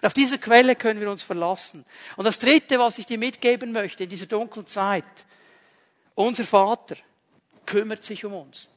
[0.00, 1.84] Und auf diese Quelle können wir uns verlassen.
[2.16, 5.04] Und das Dritte, was ich dir mitgeben möchte in dieser dunklen Zeit,
[6.16, 6.96] unser Vater
[7.66, 8.68] kümmert sich um uns.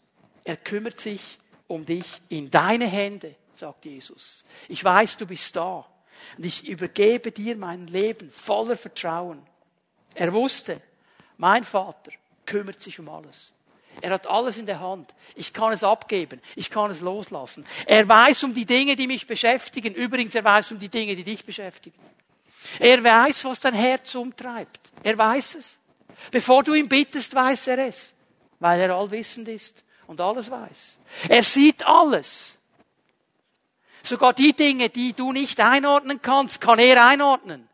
[0.44, 4.44] Er kümmert sich um dich in deine Hände, sagt Jesus.
[4.68, 5.91] Ich weiß, du bist da.
[6.38, 9.42] Und ich übergebe dir mein Leben voller Vertrauen.
[10.14, 10.82] Er wusste,
[11.38, 12.12] mein Vater
[12.46, 13.54] kümmert sich um alles.
[14.02, 15.14] Er hat alles in der Hand.
[15.36, 16.42] Ich kann es abgeben.
[16.56, 17.66] Ich kann es loslassen.
[17.86, 19.94] Er weiß um die Dinge, die mich beschäftigen.
[19.94, 22.00] Übrigens, er weiß um die Dinge, die dich beschäftigen.
[22.80, 24.80] Er weiß, was dein Herz umtreibt.
[25.04, 25.78] Er weiß es.
[26.30, 28.14] Bevor du ihn bittest, weiß er es,
[28.60, 30.98] weil er allwissend ist und alles weiß.
[31.28, 32.56] Er sieht alles.
[34.04, 37.68] Sogar die Dinge, die du nicht einordnen kannst, kann er einordnen,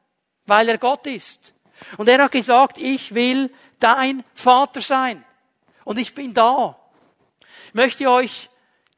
[0.45, 1.53] weil er Gott ist.
[1.97, 5.23] Und er hat gesagt, ich will dein Vater sein.
[5.83, 6.77] Und ich bin da.
[7.69, 8.49] Ich möchte euch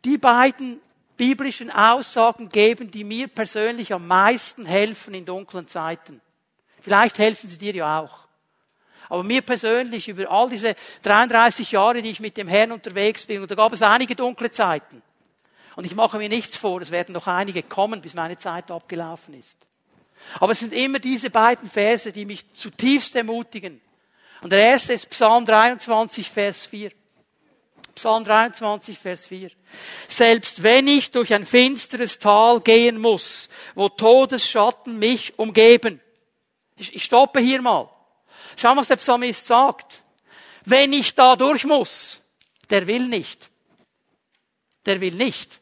[0.05, 0.79] die beiden
[1.17, 6.21] biblischen Aussagen geben, die mir persönlich am meisten helfen in dunklen Zeiten.
[6.79, 8.27] Vielleicht helfen sie dir ja auch.
[9.09, 13.41] Aber mir persönlich über all diese 33 Jahre, die ich mit dem Herrn unterwegs bin,
[13.41, 15.01] und da gab es einige dunkle Zeiten.
[15.79, 19.33] Und ich mache mir nichts vor, es werden noch einige kommen, bis meine Zeit abgelaufen
[19.33, 19.57] ist.
[20.41, 23.79] Aber es sind immer diese beiden Verse, die mich zutiefst ermutigen.
[24.41, 26.91] Und der erste ist Psalm 23, Vers 4.
[27.95, 29.51] Psalm 23, Vers 4.
[30.09, 36.01] Selbst wenn ich durch ein finsteres Tal gehen muss, wo Todesschatten mich umgeben.
[36.75, 37.89] Ich, stoppe hier mal.
[38.57, 40.03] Schau, was der Psalmist sagt.
[40.65, 42.21] Wenn ich da durch muss,
[42.69, 43.49] der will nicht.
[44.85, 45.58] Der will nicht.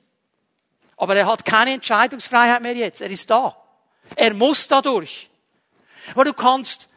[0.97, 3.01] Aber er hat keine Entscheidungsfreiheit mehr jetzt.
[3.01, 3.55] Er ist da.
[4.15, 5.29] Er muss da durch.
[6.11, 6.89] Aber du kannst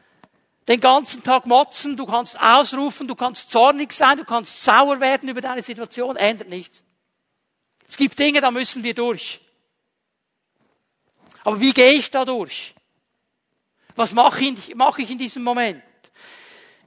[0.68, 5.28] den ganzen Tag motzen, du kannst ausrufen, du kannst zornig sein, du kannst sauer werden
[5.28, 6.82] über deine Situation, ändert nichts.
[7.88, 9.40] Es gibt Dinge, da müssen wir durch.
[11.42, 12.74] Aber wie gehe ich da durch?
[13.96, 15.82] Was mache ich, mache ich in diesem Moment?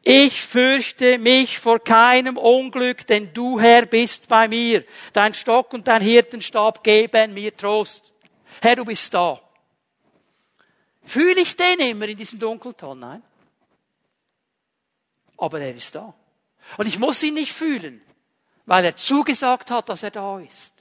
[0.05, 4.83] Ich fürchte mich vor keinem Unglück, denn du Herr bist bei mir.
[5.13, 8.11] Dein Stock und dein Hirtenstab geben mir Trost.
[8.61, 9.39] Herr, du bist da.
[11.05, 12.99] Fühle ich den immer in diesem Dunkelton?
[12.99, 13.23] Nein.
[15.37, 16.13] Aber er ist da.
[16.77, 18.01] Und ich muss ihn nicht fühlen,
[18.65, 20.73] weil er zugesagt hat, dass er da ist.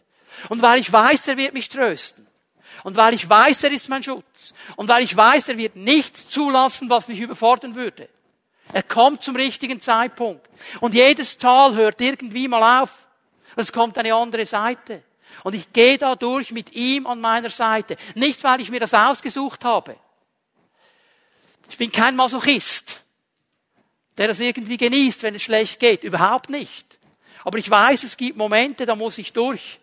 [0.49, 2.27] Und weil ich weiß, er wird mich trösten.
[2.83, 4.53] Und weil ich weiß, er ist mein Schutz.
[4.75, 8.09] Und weil ich weiß, er wird nichts zulassen, was mich überfordern würde.
[8.73, 10.49] Er kommt zum richtigen Zeitpunkt.
[10.81, 13.09] Und jedes Tal hört irgendwie mal auf.
[13.57, 15.03] Es kommt eine andere Seite.
[15.45, 17.97] Und ich gehe da durch mit ihm an meiner Seite.
[18.15, 19.97] Nicht, weil ich mir das ausgesucht habe.
[21.69, 23.03] Ich bin kein Masochist,
[24.19, 26.05] der das irgendwie genießt, wenn es schlecht geht.
[26.05, 26.99] Überhaupt nicht.
[27.45, 29.81] Aber ich weiß, es gibt Momente, da muss ich durch.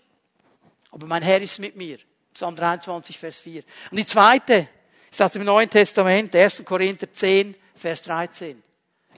[0.92, 2.00] Aber mein Herr ist mit mir.
[2.34, 3.64] Psalm 23, Vers 4.
[3.92, 4.70] Und die zweite
[5.12, 6.64] ist aus dem Neuen Testament, 1.
[6.64, 8.64] Korinther 10, Vers 13.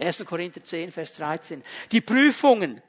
[0.01, 0.25] 1.
[0.25, 1.63] Korinther 10, Vers 13.
[1.91, 2.81] Die Prüfungen,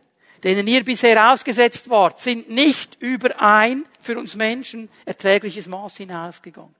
[0.43, 6.75] denen ihr bisher ausgesetzt wart, sind nicht über ein für uns Menschen erträgliches Maß hinausgegangen.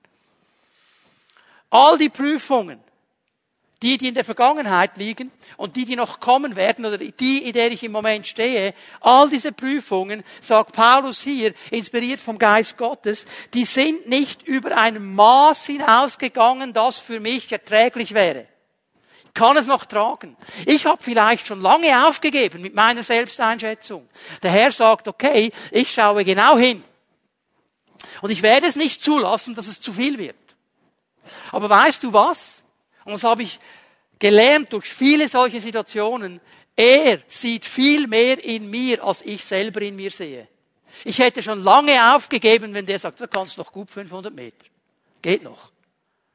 [1.69, 2.79] All die Prüfungen,
[3.81, 7.53] die, die in der Vergangenheit liegen und die, die noch kommen werden oder die, in
[7.53, 13.25] der ich im Moment stehe, all diese Prüfungen, sagt Paulus hier, inspiriert vom Geist Gottes,
[13.53, 18.47] die sind nicht über ein Maß hinausgegangen, das für mich erträglich wäre.
[19.33, 20.37] Kann es noch tragen.
[20.65, 24.07] Ich habe vielleicht schon lange aufgegeben mit meiner Selbsteinschätzung.
[24.43, 26.83] Der Herr sagt, okay, ich schaue genau hin.
[28.21, 30.35] Und ich werde es nicht zulassen, dass es zu viel wird.
[31.51, 32.63] Aber weißt du was?
[33.05, 33.59] Und das habe ich
[34.19, 36.39] gelernt durch viele solche Situationen.
[36.75, 40.47] Er sieht viel mehr in mir, als ich selber in mir sehe.
[41.03, 44.65] Ich hätte schon lange aufgegeben, wenn der sagt, du kannst noch gut 500 Meter.
[45.21, 45.71] Geht noch.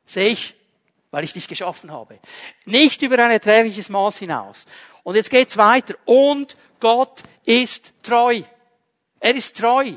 [0.04, 0.54] Sehe ich,
[1.10, 2.18] weil ich dich geschaffen habe.
[2.64, 4.66] Nicht über ein erträgliches Maß hinaus.
[5.02, 5.94] Und jetzt geht's weiter.
[6.04, 8.42] Und Gott ist treu.
[9.20, 9.92] Er ist treu.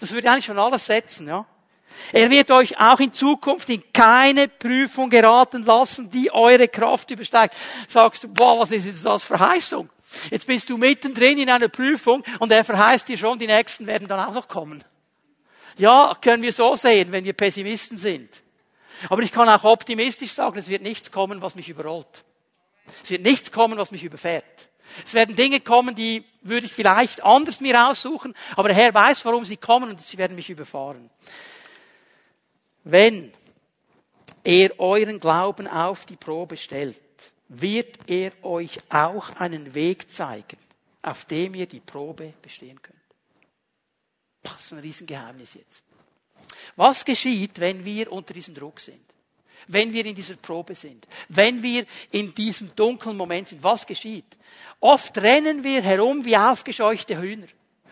[0.00, 1.46] Das würde eigentlich schon alles setzen, ja.
[2.12, 7.56] Er wird euch auch in Zukunft in keine Prüfung geraten lassen, die eure Kraft übersteigt.
[7.88, 9.88] Sagst du, boah, was ist jetzt das Verheißung?
[10.30, 14.08] Jetzt bist du mittendrin in einer Prüfung und er verheißt dir schon, die nächsten werden
[14.08, 14.84] dann auch noch kommen.
[15.78, 18.42] Ja, können wir so sehen, wenn wir Pessimisten sind.
[19.08, 22.24] Aber ich kann auch optimistisch sagen, es wird nichts kommen, was mich überrollt.
[23.02, 24.44] Es wird nichts kommen, was mich überfährt.
[25.04, 29.24] Es werden Dinge kommen, die würde ich vielleicht anders mir aussuchen, aber der Herr weiß,
[29.24, 31.10] warum sie kommen und sie werden mich überfahren.
[32.84, 33.32] Wenn
[34.44, 37.02] er euren Glauben auf die Probe stellt,
[37.48, 40.58] wird er euch auch einen Weg zeigen,
[41.02, 42.96] auf dem ihr die Probe bestehen könnt.
[44.42, 45.82] Das ist ein Riesengeheimnis jetzt.
[46.76, 49.00] Was geschieht, wenn wir unter diesem Druck sind?
[49.68, 51.06] Wenn wir in dieser Probe sind?
[51.28, 53.62] Wenn wir in diesem dunklen Moment sind?
[53.62, 54.36] Was geschieht?
[54.80, 57.48] Oft rennen wir herum wie aufgescheuchte Hühner.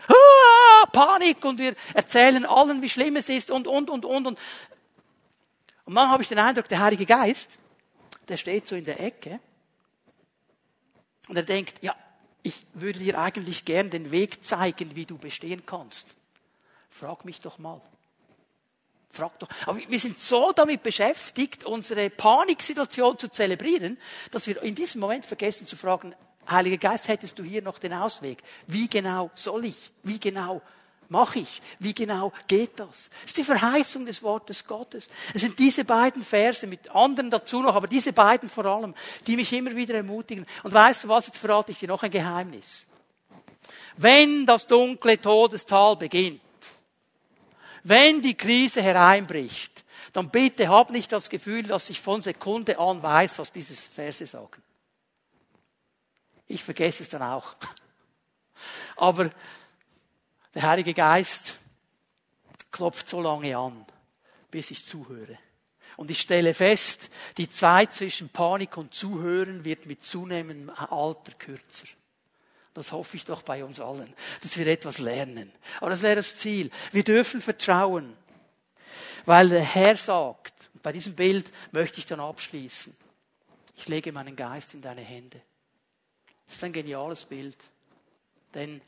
[0.07, 4.39] Ah, Panik und wir erzählen allen, wie schlimm es ist und, und, und, und, und.
[5.85, 7.57] Und manchmal habe ich den Eindruck, der Heilige Geist,
[8.27, 9.39] der steht so in der Ecke
[11.27, 11.95] und er denkt, ja,
[12.43, 16.15] ich würde dir eigentlich gern den Weg zeigen, wie du bestehen kannst.
[16.89, 17.81] Frag mich doch mal.
[19.15, 19.47] Frag doch.
[19.65, 23.97] Aber wir sind so damit beschäftigt, unsere Paniksituation zu zelebrieren,
[24.31, 26.13] dass wir in diesem Moment vergessen zu fragen,
[26.49, 28.43] Heiliger Geist, hättest du hier noch den Ausweg?
[28.67, 29.91] Wie genau soll ich?
[30.03, 30.61] Wie genau
[31.09, 31.61] mache ich?
[31.79, 33.09] Wie genau geht das?
[33.09, 35.09] Das ist die Verheißung des Wortes Gottes.
[35.33, 38.93] Es sind diese beiden Verse mit anderen dazu noch, aber diese beiden vor allem,
[39.25, 40.45] die mich immer wieder ermutigen.
[40.63, 41.27] Und weißt du was?
[41.27, 42.87] Jetzt verrate ich dir noch ein Geheimnis.
[43.97, 46.41] Wenn das dunkle Todestal beginnt,
[47.87, 53.03] wenn die Krise hereinbricht, dann bitte hab nicht das Gefühl, dass ich von Sekunde an
[53.03, 54.63] weiß, was diese Verse sagen.
[56.47, 57.55] Ich vergesse es dann auch.
[58.95, 59.29] Aber
[60.55, 61.59] der Heilige Geist
[62.71, 63.85] klopft so lange an,
[64.49, 65.37] bis ich zuhöre.
[65.95, 71.87] Und ich stelle fest, die Zeit zwischen Panik und Zuhören wird mit zunehmendem Alter kürzer.
[72.75, 75.49] Das hoffe ich doch bei uns allen, dass wir etwas lernen.
[75.79, 76.69] Aber das wäre das Ziel.
[76.91, 78.17] Wir dürfen vertrauen,
[79.23, 82.95] weil der Herr sagt, bei diesem Bild möchte ich dann abschließen,
[83.77, 85.41] ich lege meinen Geist in deine Hände.
[86.45, 87.57] Das ist ein geniales Bild.
[88.53, 88.81] Denn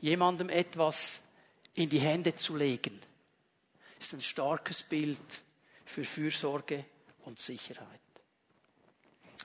[0.00, 1.20] jemandem etwas
[1.74, 2.98] in die Hände zu legen,
[4.00, 5.18] ist ein starkes Bild
[5.84, 6.86] für Fürsorge
[7.24, 8.00] und Sicherheit.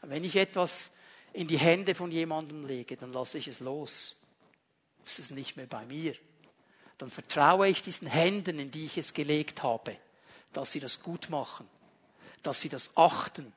[0.04, 0.90] Wenn ich etwas
[1.34, 4.16] in die Hände von jemandem lege, dann lasse ich es los.
[5.06, 6.16] Es ist nicht mehr bei mir.
[6.98, 9.96] Dann vertraue ich diesen Händen, in die ich es gelegt habe,
[10.54, 11.68] dass sie das gut machen,
[12.44, 13.54] dass sie das achten,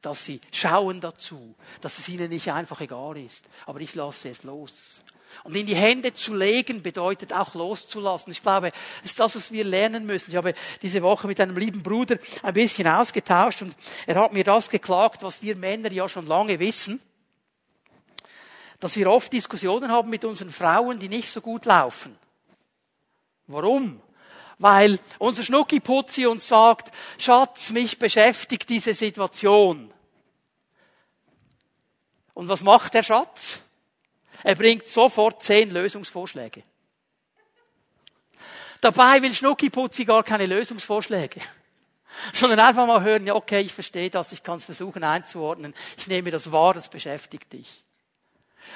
[0.00, 3.46] dass sie schauen dazu, dass es ihnen nicht einfach egal ist.
[3.66, 5.02] Aber ich lasse es los.
[5.42, 8.30] Und in die Hände zu legen bedeutet auch loszulassen.
[8.30, 8.70] Ich glaube,
[9.02, 10.30] das ist das, was wir lernen müssen.
[10.30, 13.74] Ich habe diese Woche mit einem lieben Bruder ein bisschen ausgetauscht und
[14.06, 17.00] er hat mir das geklagt, was wir Männer ja schon lange wissen,
[18.84, 22.16] dass wir oft Diskussionen haben mit unseren Frauen, die nicht so gut laufen.
[23.46, 24.00] Warum?
[24.58, 29.92] weil unser Schnuckiputzi uns sagt, Schatz, mich beschäftigt diese Situation.
[32.34, 33.62] Und was macht der Schatz?
[34.42, 36.62] Er bringt sofort zehn Lösungsvorschläge.
[38.80, 41.40] Dabei will Schnuckiputzi gar keine Lösungsvorschläge,
[42.32, 46.06] sondern einfach mal hören, ja okay, ich verstehe das, ich kann es versuchen einzuordnen, ich
[46.06, 47.83] nehme das wahr, das beschäftigt dich.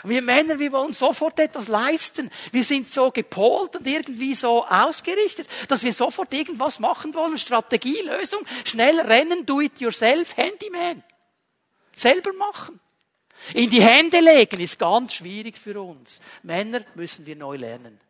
[0.04, 2.30] Wir Männer, wir wollen sofort etwas leisten.
[2.52, 7.38] Wir sind so gepolt und irgendwie so ausgerichtet, dass wir sofort irgendwas machen wollen.
[7.38, 11.02] Strategie, Lösung, schnell rennen, do it yourself, Handyman.
[11.94, 12.80] Selber machen.
[13.54, 16.20] In die Hände legen ist ganz schwierig für uns.
[16.42, 18.00] Männer müssen wir neu lernen.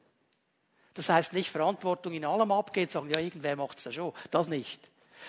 [0.95, 4.13] Das heißt nicht Verantwortung in allem abgehen, sagen, ja, irgendwer macht's da schon.
[4.31, 4.81] Das nicht.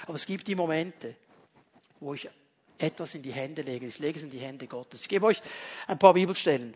[0.04, 1.16] Aber es gibt die Momente,
[2.00, 2.28] wo ich
[2.80, 3.88] etwas in die Hände legen.
[3.88, 5.02] Ich lege es in die Hände Gottes.
[5.02, 5.42] Ich gebe euch
[5.88, 6.74] ein paar Bibelstellen.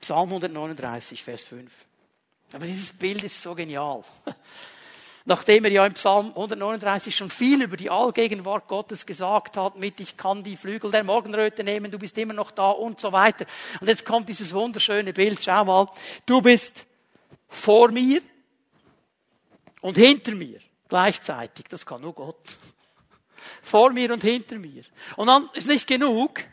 [0.00, 1.86] Psalm 139, Vers 5.
[2.52, 4.04] Aber dieses Bild ist so genial.
[5.24, 9.98] Nachdem er ja im Psalm 139 schon viel über die Allgegenwart Gottes gesagt hat, mit
[9.98, 13.44] ich kann die Flügel der Morgenröte nehmen, du bist immer noch da und so weiter.
[13.80, 15.88] Und jetzt kommt dieses wunderschöne Bild, schau mal,
[16.26, 16.86] du bist
[17.48, 18.20] vor mir
[19.80, 21.66] und hinter mir gleichzeitig.
[21.68, 22.56] Das kann nur Gott
[23.66, 24.84] vor mir und hinter mir.
[25.16, 26.44] Und dann ist nicht genug.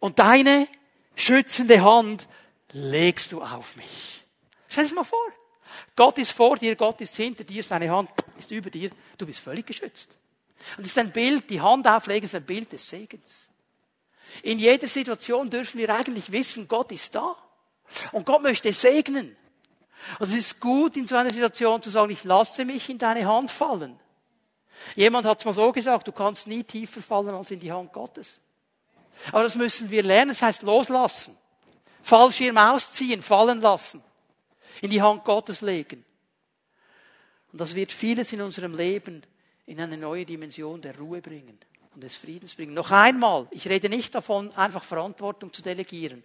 [0.00, 0.66] Und deine
[1.14, 2.26] schützende Hand
[2.72, 4.24] legst du auf mich.
[4.68, 5.32] Stell dir das mal vor.
[5.94, 8.90] Gott ist vor dir, Gott ist hinter dir, seine Hand ist über dir.
[9.18, 10.16] Du bist völlig geschützt.
[10.76, 13.48] Und das ist ein Bild, die Hand auflegen ist ein Bild des Segens.
[14.42, 17.36] In jeder Situation dürfen wir eigentlich wissen, Gott ist da.
[18.12, 19.36] Und Gott möchte segnen.
[20.18, 23.26] Also es ist gut, in so einer Situation zu sagen, ich lasse mich in deine
[23.26, 23.98] Hand fallen.
[24.94, 27.92] Jemand hat es mal so gesagt, du kannst nie tiefer fallen als in die Hand
[27.92, 28.40] Gottes.
[29.32, 31.36] Aber das müssen wir lernen, das heißt loslassen.
[32.02, 34.02] Fallschirm ausziehen, fallen lassen.
[34.80, 36.04] In die Hand Gottes legen.
[37.52, 39.22] Und das wird vieles in unserem Leben
[39.66, 41.58] in eine neue Dimension der Ruhe bringen
[41.94, 42.74] und des Friedens bringen.
[42.74, 46.22] Noch einmal, ich rede nicht davon, einfach Verantwortung zu delegieren.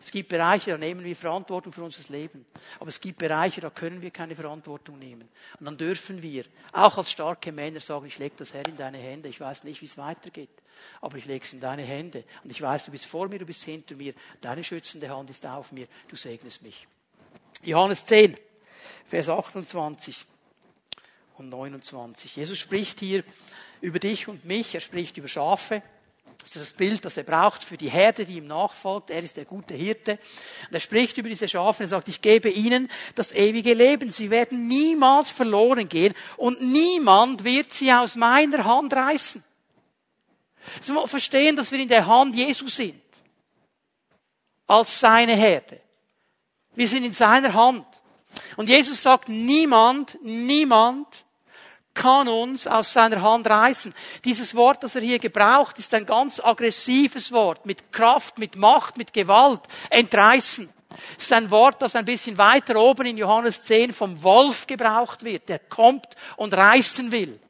[0.00, 2.44] Es gibt Bereiche, da nehmen wir Verantwortung für unser Leben.
[2.78, 5.28] Aber es gibt Bereiche, da können wir keine Verantwortung nehmen.
[5.58, 8.98] Und dann dürfen wir, auch als starke Männer, sagen, ich lege das Herr in deine
[8.98, 9.28] Hände.
[9.28, 10.50] Ich weiß nicht, wie es weitergeht.
[11.00, 12.24] Aber ich lege es in deine Hände.
[12.44, 14.14] Und ich weiß, du bist vor mir, du bist hinter mir.
[14.40, 15.86] Deine schützende Hand ist auf mir.
[16.08, 16.86] Du segnest mich.
[17.62, 18.36] Johannes 10,
[19.06, 20.26] Vers 28
[21.38, 22.36] und 29.
[22.36, 23.24] Jesus spricht hier
[23.80, 24.74] über dich und mich.
[24.74, 25.82] Er spricht über Schafe.
[26.46, 29.10] Das ist das Bild, das er braucht für die Herde, die ihm nachfolgt.
[29.10, 30.12] Er ist der gute Hirte.
[30.68, 34.12] Und er spricht über diese Schafe und sagt, ich gebe ihnen das ewige Leben.
[34.12, 39.42] Sie werden niemals verloren gehen und niemand wird sie aus meiner Hand reißen.
[40.82, 43.02] Sie müssen verstehen, dass wir in der Hand Jesu sind.
[44.68, 45.80] Als seine Herde.
[46.76, 47.86] Wir sind in seiner Hand.
[48.56, 51.08] Und Jesus sagt, niemand, niemand
[51.96, 53.92] kann uns aus seiner Hand reißen.
[54.24, 58.98] Dieses Wort, das er hier gebraucht, ist ein ganz aggressives Wort, mit Kraft, mit Macht,
[58.98, 60.68] mit Gewalt, entreißen.
[61.18, 65.24] Es ist ein Wort, das ein bisschen weiter oben in Johannes 10 vom Wolf gebraucht
[65.24, 67.40] wird, der kommt und reißen will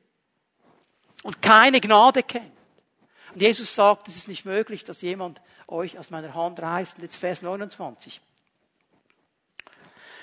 [1.22, 2.52] und keine Gnade kennt.
[3.34, 6.96] Und Jesus sagt, es ist nicht möglich, dass jemand euch aus meiner Hand reißt.
[6.96, 8.20] Und jetzt Vers 29.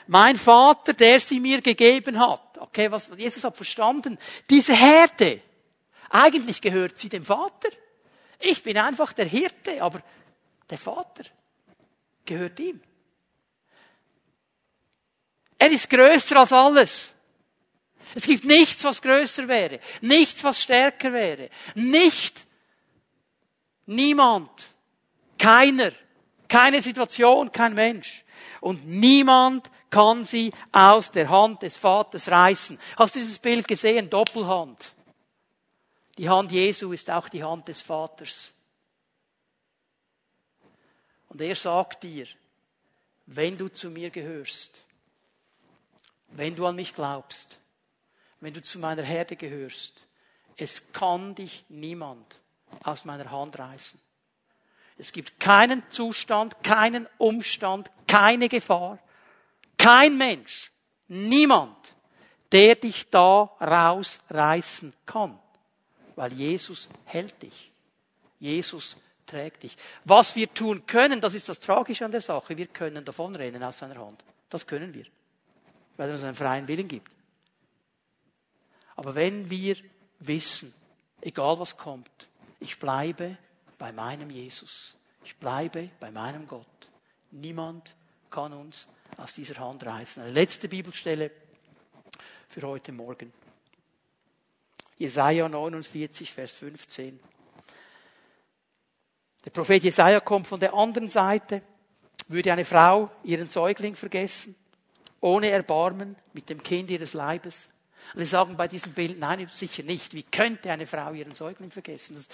[0.07, 2.52] Mein Vater, der sie mir gegeben hat.
[2.63, 4.17] Okay, was Jesus hat verstanden.
[4.49, 5.41] Diese Herde,
[6.09, 7.67] eigentlich gehört sie dem Vater.
[8.39, 10.01] Ich bin einfach der Hirte, aber
[10.69, 11.25] der Vater
[12.23, 12.81] gehört ihm.
[15.57, 17.13] Er ist größer als alles.
[18.15, 22.47] Es gibt nichts, was größer wäre, nichts, was stärker wäre, nicht,
[23.87, 24.51] niemand,
[25.37, 25.91] keiner,
[26.47, 28.23] keine Situation, kein Mensch.
[28.61, 32.79] Und niemand kann sie aus der Hand des Vaters reißen.
[32.97, 34.09] Hast du dieses Bild gesehen?
[34.09, 34.91] Doppelhand.
[36.17, 38.53] Die Hand Jesu ist auch die Hand des Vaters.
[41.29, 42.25] Und er sagt dir,
[43.27, 44.83] wenn du zu mir gehörst,
[46.29, 47.59] wenn du an mich glaubst,
[48.39, 50.07] wenn du zu meiner Herde gehörst,
[50.57, 52.41] es kann dich niemand
[52.83, 53.99] aus meiner Hand reißen.
[54.97, 58.97] Es gibt keinen Zustand, keinen Umstand, keine Gefahr,
[59.83, 60.71] kein Mensch,
[61.07, 61.95] niemand,
[62.51, 65.39] der dich da rausreißen kann.
[66.15, 67.71] Weil Jesus hält dich.
[68.39, 69.75] Jesus trägt dich.
[70.05, 73.79] Was wir tun können, das ist das Tragische an der Sache, wir können davonrennen aus
[73.79, 74.23] seiner Hand.
[74.49, 75.05] Das können wir
[75.97, 77.11] weil er uns einen freien Willen gibt.
[78.95, 79.75] Aber wenn wir
[80.19, 80.73] wissen,
[81.21, 82.29] egal was kommt,
[82.59, 83.37] ich bleibe
[83.77, 86.65] bei meinem Jesus, ich bleibe bei meinem Gott,
[87.31, 87.95] niemand
[88.29, 88.87] kann uns
[89.17, 90.23] aus dieser Hand reißen.
[90.23, 91.31] Eine letzte Bibelstelle
[92.49, 93.33] für heute Morgen.
[94.97, 97.19] Jesaja 49, Vers 15.
[99.45, 101.61] Der Prophet Jesaja kommt von der anderen Seite.
[102.27, 104.55] Würde eine Frau ihren Säugling vergessen?
[105.23, 107.69] ohne Erbarmen mit dem Kind ihres Leibes.
[108.13, 110.13] Und wir sagen bei diesem Bild, nein, sicher nicht.
[110.13, 112.15] Wie könnte eine Frau ihren Säugling vergessen?
[112.15, 112.27] Das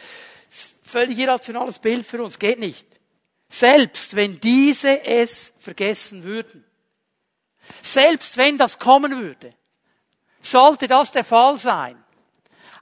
[0.50, 2.88] ist ein völlig irrationales Bild für uns, geht nicht.
[3.48, 6.66] Selbst wenn diese es vergessen würden,
[7.82, 9.54] selbst wenn das kommen würde,
[10.42, 12.02] sollte das der Fall sein,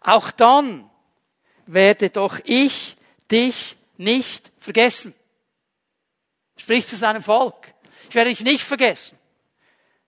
[0.01, 0.89] auch dann
[1.65, 2.95] werde doch ich
[3.29, 5.13] dich nicht vergessen.
[6.57, 7.73] Spricht zu seinem Volk.
[8.09, 9.17] Ich werde dich nicht vergessen.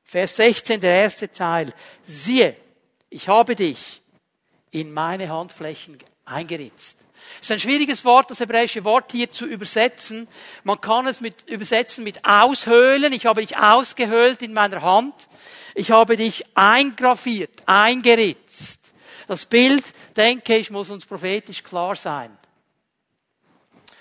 [0.03, 1.73] Vers 16, der erste Teil.
[2.03, 2.55] Siehe,
[3.09, 4.01] ich habe dich
[4.71, 5.97] in meine Handflächen
[6.29, 6.99] eingeritzt.
[7.35, 10.27] Es ist ein schwieriges Wort, das hebräische Wort hier zu übersetzen.
[10.63, 13.13] Man kann es mit, übersetzen mit aushöhlen.
[13.13, 15.27] Ich habe dich ausgehöhlt in meiner Hand.
[15.75, 18.79] Ich habe dich eingraviert, eingeritzt.
[19.27, 19.83] Das Bild,
[20.17, 22.35] denke ich, muss uns prophetisch klar sein.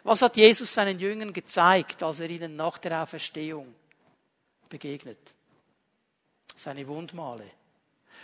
[0.04, 3.74] Was hat Jesus seinen Jüngern gezeigt, als er ihnen nach der Auferstehung
[4.68, 5.34] begegnet?
[6.58, 7.50] seine Wundmale.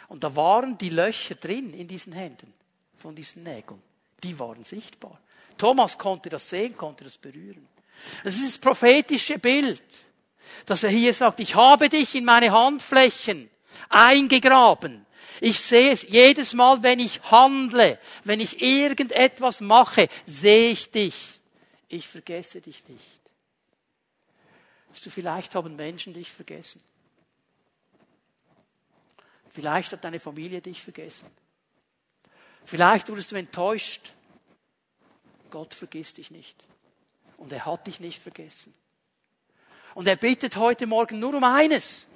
[0.08, 2.52] Und da waren die Löcher drin in diesen Händen
[2.94, 3.80] von diesen Nägeln.
[4.24, 5.20] Die waren sichtbar.
[5.58, 7.68] Thomas konnte das sehen, konnte das berühren.
[8.24, 9.82] Das ist das prophetische Bild,
[10.66, 13.50] dass er hier sagt, ich habe dich in meine Handflächen
[13.90, 15.04] eingegraben.
[15.40, 21.40] Ich sehe es jedes Mal, wenn ich handle, wenn ich irgendetwas mache, sehe ich dich.
[21.88, 23.04] Ich vergesse dich nicht.
[25.04, 26.82] du, vielleicht haben Menschen dich vergessen.
[29.50, 31.30] Vielleicht hat deine Familie dich vergessen.
[32.64, 34.12] Vielleicht wurdest du enttäuscht.
[35.50, 36.64] Gott vergisst dich nicht.
[37.36, 38.74] Und er hat dich nicht vergessen.
[39.94, 42.06] Und er bittet heute Morgen nur um eines.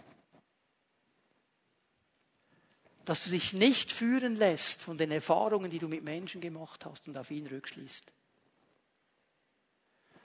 [3.04, 7.06] Dass du dich nicht führen lässt von den Erfahrungen, die du mit Menschen gemacht hast
[7.06, 8.04] und auf ihn rückschließt.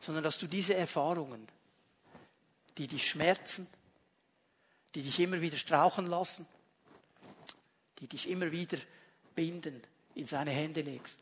[0.01, 1.47] Sondern dass du diese Erfahrungen,
[2.77, 3.67] die dich schmerzen,
[4.95, 6.45] die dich immer wieder strauchen lassen,
[7.99, 8.77] die dich immer wieder
[9.35, 9.81] binden,
[10.15, 11.19] in seine Hände legst.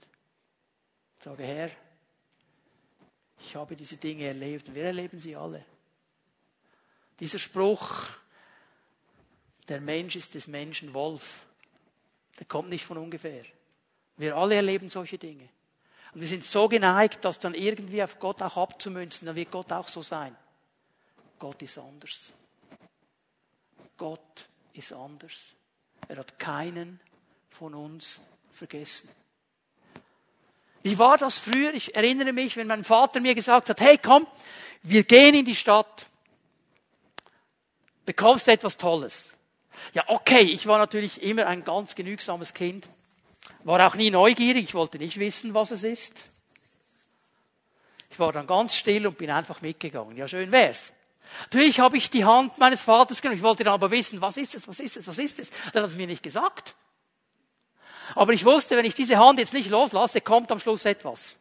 [1.20, 1.70] Sage, Herr,
[3.40, 5.66] ich habe diese Dinge erlebt und wir erleben sie alle.
[7.20, 8.10] Dieser Spruch,
[9.68, 11.46] der Mensch ist des Menschen Wolf,
[12.40, 13.44] der kommt nicht von ungefähr.
[14.18, 15.48] Wir alle erleben solche Dinge.
[16.14, 19.72] Und wir sind so geneigt, das dann irgendwie auf Gott auch abzumünzen, dann wird Gott
[19.72, 20.36] auch so sein.
[21.40, 22.32] Gott ist anders.
[23.98, 25.54] Gott ist anders.
[26.08, 27.00] Er hat keinen
[27.50, 28.20] von uns
[28.52, 29.10] vergessen.
[30.84, 31.74] Wie war das früher?
[31.74, 34.26] Ich erinnere mich, wenn mein Vater mir gesagt hat, hey komm,
[34.84, 36.08] wir gehen in die Stadt.
[38.06, 39.34] Bekommst du etwas Tolles?
[39.94, 42.90] Ja, okay, ich war natürlich immer ein ganz genügsames Kind.
[43.64, 46.14] War auch nie neugierig, ich wollte nicht wissen, was es ist.
[48.10, 50.18] Ich war dann ganz still und bin einfach mitgegangen.
[50.18, 50.92] Ja, schön wär's.
[51.44, 53.38] Natürlich habe ich die Hand meines Vaters genommen.
[53.38, 55.50] Ich wollte dann aber wissen, was ist es, was ist es, was ist es.
[55.72, 56.76] Dann hat es mir nicht gesagt.
[58.16, 61.38] Aber ich wusste, wenn ich diese Hand jetzt nicht loslasse, kommt am Schluss etwas.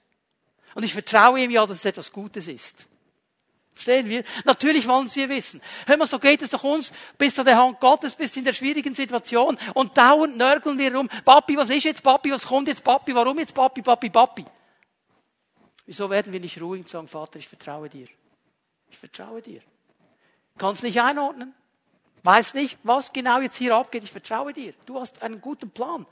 [0.74, 2.86] Und ich vertraue ihm ja, dass es etwas Gutes ist.
[3.74, 4.24] Verstehen wir?
[4.44, 5.62] Natürlich wollen wir wissen.
[5.86, 8.52] Hör mal, so geht es doch uns bis zu der Hand Gottes, bis in der
[8.52, 9.58] schwierigen Situation.
[9.74, 11.08] Und dauernd nörgeln wir rum.
[11.24, 12.30] Papi, was ist jetzt Papi?
[12.30, 13.14] Was kommt jetzt Papi?
[13.14, 14.44] Warum jetzt Papi, Papi, Papi?
[15.86, 18.06] Wieso werden wir nicht ruhig und sagen, Vater, ich vertraue dir?
[18.90, 19.62] Ich vertraue dir.
[20.58, 21.54] Kannst nicht einordnen.
[22.22, 24.04] Weiß nicht, was genau jetzt hier abgeht.
[24.04, 24.74] Ich vertraue dir.
[24.84, 26.06] Du hast einen guten Plan.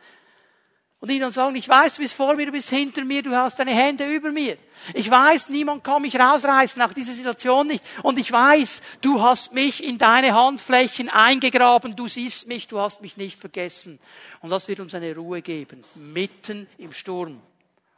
[1.01, 3.61] Und ihnen sagen, ich weiß, du bist vor mir, du bist hinter mir, du hast
[3.61, 4.59] deine Hände über mir.
[4.95, 7.85] Ich weiß, niemand kann mich rausreißen, auch diese Situation nicht.
[8.03, 13.01] Und ich weiß, du hast mich in deine Handflächen eingegraben, du siehst mich, du hast
[13.01, 14.01] mich nicht vergessen.
[14.41, 17.41] Und das wird uns eine Ruhe geben, mitten im Sturm.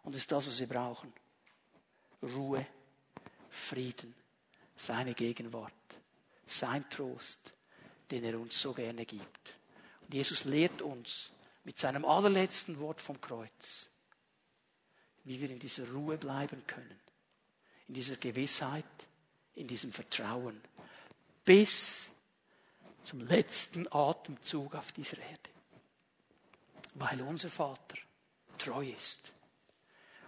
[0.03, 1.11] Und das ist das, was wir brauchen.
[2.23, 2.67] Ruhe,
[3.49, 4.15] Frieden,
[4.77, 5.73] seine Gegenwart,
[6.47, 7.55] sein Trost,
[8.11, 9.55] den er uns so gerne gibt.
[10.03, 11.33] Und Jesus lehrt uns,
[11.65, 13.89] mit seinem allerletzten Wort vom Kreuz,
[15.25, 16.99] wie wir in dieser Ruhe bleiben können,
[17.89, 18.85] in dieser Gewissheit,
[19.55, 20.61] in diesem Vertrauen,
[21.45, 22.11] bis
[23.03, 25.51] zum letzten Atemzug auf dieser Erde.
[26.95, 27.97] Weil unser Vater
[28.59, 29.33] treu ist.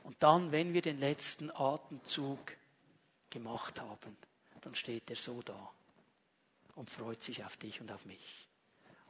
[0.04, 2.56] Und dann, wenn wir den letzten Atemzug
[3.30, 4.16] gemacht haben,
[4.62, 5.70] dann steht er so da
[6.74, 8.48] und freut sich auf dich und auf mich.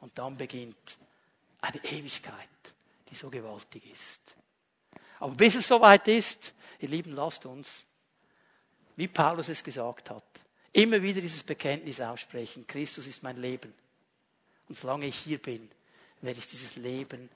[0.01, 0.97] Und dann beginnt
[1.63, 2.49] eine Ewigkeit,
[3.09, 4.35] die so gewaltig ist.
[5.19, 7.85] Aber bis es soweit ist, ihr Lieben, lasst uns,
[8.95, 10.23] wie Paulus es gesagt hat,
[10.73, 12.67] immer wieder dieses Bekenntnis aussprechen.
[12.67, 13.73] Christus ist mein Leben.
[14.67, 15.69] Und solange ich hier bin,
[16.21, 17.29] werde ich dieses Leben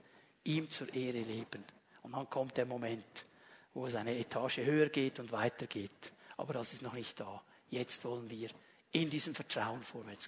[0.44, 1.64] ihm zur Ehre leben.
[2.04, 3.26] Und dann kommt der Moment,
[3.74, 6.12] wo es eine Etage höher geht und weitergeht.
[6.36, 7.42] Aber das ist noch nicht da.
[7.70, 8.50] Jetzt wollen wir
[8.92, 10.26] in diesem Vertrauen vorwärts